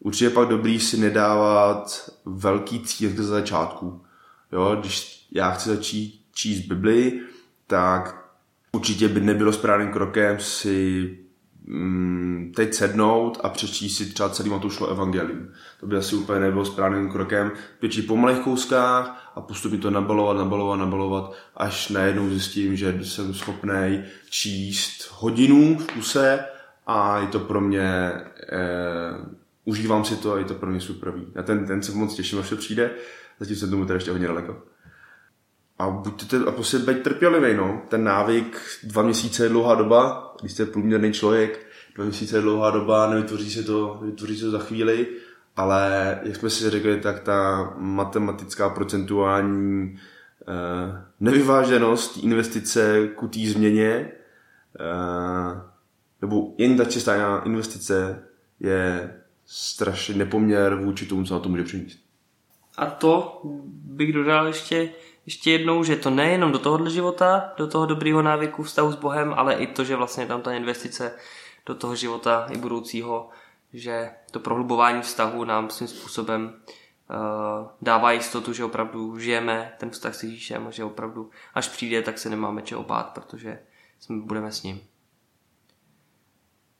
Určitě 0.00 0.30
pak 0.30 0.48
dobrý 0.48 0.80
si 0.80 0.96
nedávat 0.96 2.10
velký 2.24 2.80
cíl 2.80 3.10
ze 3.16 3.24
začátku. 3.24 4.04
Jo, 4.52 4.76
když 4.80 5.26
já 5.32 5.50
chci 5.50 5.68
začít 5.68 6.24
číst 6.32 6.66
Bibli, 6.66 7.20
tak 7.66 8.24
určitě 8.72 9.08
by 9.08 9.20
nebylo 9.20 9.52
správným 9.52 9.92
krokem 9.92 10.40
si 10.40 11.18
teď 12.54 12.74
sednout 12.74 13.40
a 13.42 13.48
přečíst 13.48 13.96
si 13.96 14.06
třeba 14.06 14.28
celý 14.28 14.50
Matoušovo 14.50 14.90
evangelium. 14.90 15.48
To 15.80 15.86
by 15.86 15.96
asi 15.96 16.16
úplně 16.16 16.40
nebylo 16.40 16.64
správným 16.64 17.10
krokem. 17.10 17.52
Pěčí 17.78 18.02
po 18.02 18.16
malých 18.16 18.38
kouskách 18.38 19.32
a 19.34 19.40
postupně 19.40 19.78
to 19.78 19.90
nabalovat, 19.90 20.36
nabalovat, 20.36 20.78
nabalovat, 20.78 21.32
až 21.56 21.88
najednou 21.88 22.28
zjistím, 22.28 22.76
že 22.76 22.98
jsem 23.02 23.34
schopný 23.34 24.04
číst 24.30 25.10
hodinu 25.12 25.78
v 25.78 25.86
kuse 25.92 26.44
a 26.86 27.18
je 27.18 27.26
to 27.26 27.40
pro 27.40 27.60
mě, 27.60 28.12
eh, 28.52 29.14
užívám 29.64 30.04
si 30.04 30.16
to 30.16 30.32
a 30.32 30.38
je 30.38 30.44
to 30.44 30.54
pro 30.54 30.70
mě 30.70 30.80
super. 30.80 31.14
Já 31.34 31.42
ten, 31.42 31.66
ten 31.66 31.82
se 31.82 31.92
moc 31.92 32.14
těším, 32.14 32.38
až 32.38 32.48
to 32.48 32.56
přijde, 32.56 32.90
zatím 33.40 33.56
jsem 33.56 33.70
tomu 33.70 33.84
teda 33.84 33.94
ještě 33.94 34.10
hodně 34.10 34.26
daleko. 34.26 34.62
A 35.78 35.90
buďte 35.90 36.36
a 36.36 36.50
prostě 36.50 36.78
být 36.78 37.02
trpělivý, 37.02 37.56
no. 37.56 37.82
Ten 37.88 38.04
návyk, 38.04 38.60
dva 38.82 39.02
měsíce 39.02 39.44
je 39.44 39.48
dlouhá 39.48 39.74
doba, 39.74 40.34
když 40.40 40.52
jste 40.52 40.66
průměrný 40.66 41.12
člověk, 41.12 41.66
dva 41.94 42.04
měsíce 42.04 42.36
je 42.36 42.42
dlouhá 42.42 42.70
doba, 42.70 43.10
nevytvoří 43.10 43.50
se 43.50 43.62
to, 43.62 44.00
vytvoří 44.02 44.36
se 44.36 44.44
to 44.44 44.50
za 44.50 44.58
chvíli, 44.58 45.06
ale 45.56 46.20
jak 46.22 46.36
jsme 46.36 46.50
si 46.50 46.70
řekli, 46.70 47.00
tak 47.00 47.20
ta 47.20 47.70
matematická 47.78 48.68
procentuální 48.68 49.98
eh, 50.48 51.04
nevyváženost 51.20 52.24
investice 52.24 53.08
ku 53.14 53.28
té 53.28 53.40
změně 53.40 54.12
eh, 54.80 55.74
nebo 56.22 56.54
jen 56.58 56.76
ta 56.76 56.84
čistá 56.84 57.42
investice 57.44 58.22
je 58.60 59.14
strašně 59.46 60.14
nepoměr 60.14 60.74
vůči 60.74 61.06
tomu, 61.06 61.24
co 61.24 61.34
na 61.34 61.40
to 61.40 61.48
může 61.48 61.64
přinést. 61.64 61.98
A 62.76 62.86
to 62.86 63.40
bych 63.84 64.12
dodal 64.12 64.46
ještě, 64.46 64.90
ještě 65.26 65.50
jednou, 65.50 65.84
že 65.84 65.96
to 65.96 66.10
nejenom 66.10 66.52
do 66.52 66.58
tohohle 66.58 66.90
života, 66.90 67.52
do 67.56 67.66
toho 67.66 67.86
dobrýho 67.86 68.22
návyku 68.22 68.62
vztahu 68.62 68.92
s 68.92 68.96
Bohem, 68.96 69.34
ale 69.36 69.54
i 69.54 69.66
to, 69.66 69.84
že 69.84 69.96
vlastně 69.96 70.26
tam 70.26 70.42
ta 70.42 70.52
investice 70.52 71.14
do 71.66 71.74
toho 71.74 71.96
života 71.96 72.46
i 72.50 72.58
budoucího 72.58 73.30
že 73.74 74.10
to 74.30 74.40
prohlubování 74.40 75.02
vztahu 75.02 75.44
nám 75.44 75.70
svým 75.70 75.88
způsobem 75.88 76.54
uh, 76.54 77.68
dává 77.82 78.12
jistotu, 78.12 78.52
že 78.52 78.64
opravdu 78.64 79.18
žijeme 79.18 79.74
ten 79.78 79.90
vztah 79.90 80.14
s 80.14 80.22
Ježíšem 80.22 80.66
a 80.66 80.70
že 80.70 80.84
opravdu 80.84 81.30
až 81.54 81.68
přijde, 81.68 82.02
tak 82.02 82.18
se 82.18 82.30
nemáme 82.30 82.62
čeho 82.62 82.82
bát, 82.82 83.10
protože 83.14 83.58
jsme, 84.00 84.16
budeme 84.16 84.52
s 84.52 84.62
ním. 84.62 84.80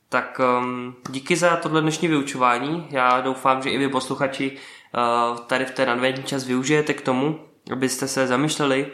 Tak 0.08 0.40
um, 0.60 0.96
díky 1.10 1.36
za 1.36 1.56
tohle 1.56 1.80
dnešní 1.80 2.08
vyučování. 2.08 2.86
Já 2.90 3.20
doufám, 3.20 3.62
že 3.62 3.70
i 3.70 3.78
vy 3.78 3.88
posluchači 3.88 4.50
uh, 4.52 5.38
tady 5.38 5.64
v 5.64 5.70
ten 5.70 5.90
adventní 5.90 6.24
čas 6.24 6.44
využijete 6.44 6.94
k 6.94 7.00
tomu, 7.00 7.40
abyste 7.72 8.08
se 8.08 8.26
zamýšleli 8.26 8.92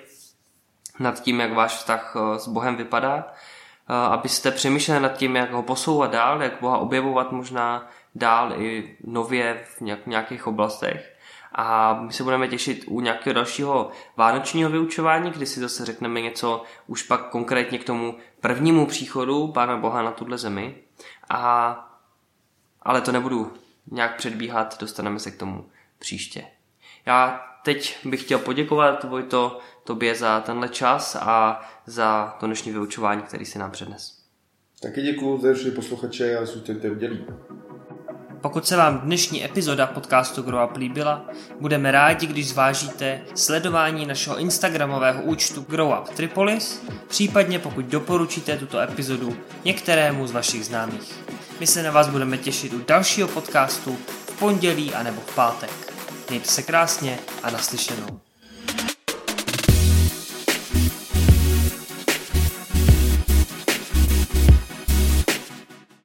nad 0.99 1.23
tím, 1.23 1.41
jak 1.41 1.53
váš 1.53 1.77
vztah 1.77 2.17
uh, 2.17 2.37
s 2.37 2.49
Bohem 2.49 2.77
vypadá 2.77 3.25
abyste 3.91 4.51
přemýšleli 4.51 5.01
nad 5.01 5.13
tím, 5.13 5.37
jak 5.37 5.53
ho 5.53 5.63
posouvat 5.63 6.11
dál, 6.11 6.43
jak 6.43 6.61
Boha 6.61 6.79
objevovat 6.79 7.33
možná 7.33 7.91
dál 8.15 8.53
i 8.63 8.97
nově 9.05 9.65
v 9.79 10.07
nějakých 10.07 10.47
oblastech. 10.47 11.17
A 11.53 11.95
my 11.95 12.13
se 12.13 12.23
budeme 12.25 12.49
těšit 12.49 12.85
u 12.87 13.01
nějakého 13.01 13.35
dalšího 13.35 13.91
vánočního 14.17 14.71
vyučování, 14.71 15.31
kdy 15.31 15.47
si 15.47 15.61
zase 15.61 15.85
řekneme 15.85 16.21
něco 16.21 16.65
už 16.87 17.03
pak 17.03 17.29
konkrétně 17.29 17.79
k 17.79 17.85
tomu 17.85 18.19
prvnímu 18.41 18.87
příchodu 18.87 19.49
Pána 19.49 19.77
Boha 19.77 20.03
na 20.03 20.11
tuhle 20.11 20.39
zemi. 20.39 20.77
A, 21.31 21.77
ale 22.83 23.01
to 23.01 23.13
nebudu 23.13 23.53
nějak 23.91 24.17
předbíhat, 24.17 24.81
dostaneme 24.81 25.19
se 25.19 25.31
k 25.31 25.39
tomu 25.39 25.71
příště. 25.99 26.45
Já 27.07 27.50
teď 27.63 28.07
bych 28.07 28.23
chtěl 28.23 28.39
poděkovat 28.39 29.05
Vojto 29.05 29.61
tobě 29.85 30.15
za 30.15 30.41
tenhle 30.41 30.69
čas 30.69 31.17
a 31.21 31.61
za 31.87 32.37
to 32.41 32.47
dnešní 32.47 32.73
vyučování, 32.73 33.23
který 33.23 33.45
si 33.45 33.59
nám 33.59 33.71
přednes. 33.71 34.21
Taky 34.83 35.03
děkuji 35.03 35.41
za 35.41 35.55
všechny 35.55 35.71
posluchače 35.71 36.39
a 36.39 36.45
zůstaňte 36.45 36.91
udělí. 36.91 37.25
Pokud 38.41 38.67
se 38.67 38.77
vám 38.77 38.99
dnešní 38.99 39.45
epizoda 39.45 39.87
podcastu 39.87 40.43
Grow 40.43 40.71
Up 40.71 40.77
líbila, 40.77 41.25
budeme 41.61 41.91
rádi, 41.91 42.27
když 42.27 42.49
zvážíte 42.49 43.23
sledování 43.35 44.07
našeho 44.07 44.39
instagramového 44.39 45.23
účtu 45.23 45.67
Grow 45.69 45.99
Up 46.01 46.09
Tripolis, 46.09 46.83
případně 47.09 47.59
pokud 47.59 47.85
doporučíte 47.85 48.57
tuto 48.57 48.81
epizodu 48.81 49.37
některému 49.65 50.27
z 50.27 50.33
vašich 50.33 50.67
známých. 50.67 51.15
My 51.61 51.67
se 51.67 51.83
na 51.83 51.91
vás 51.91 52.09
budeme 52.09 52.39
těšit 52.39 52.73
u 52.73 52.85
dalšího 52.89 53.29
podcastu 53.29 53.99
v 54.27 54.39
pondělí 54.39 54.95
anebo 54.95 55.21
v 55.21 55.35
pátek. 55.35 55.90
Mějte 56.31 56.51
se 56.51 56.63
krásně 56.63 57.19
a 57.43 57.51
naslyšenou. 57.51 58.21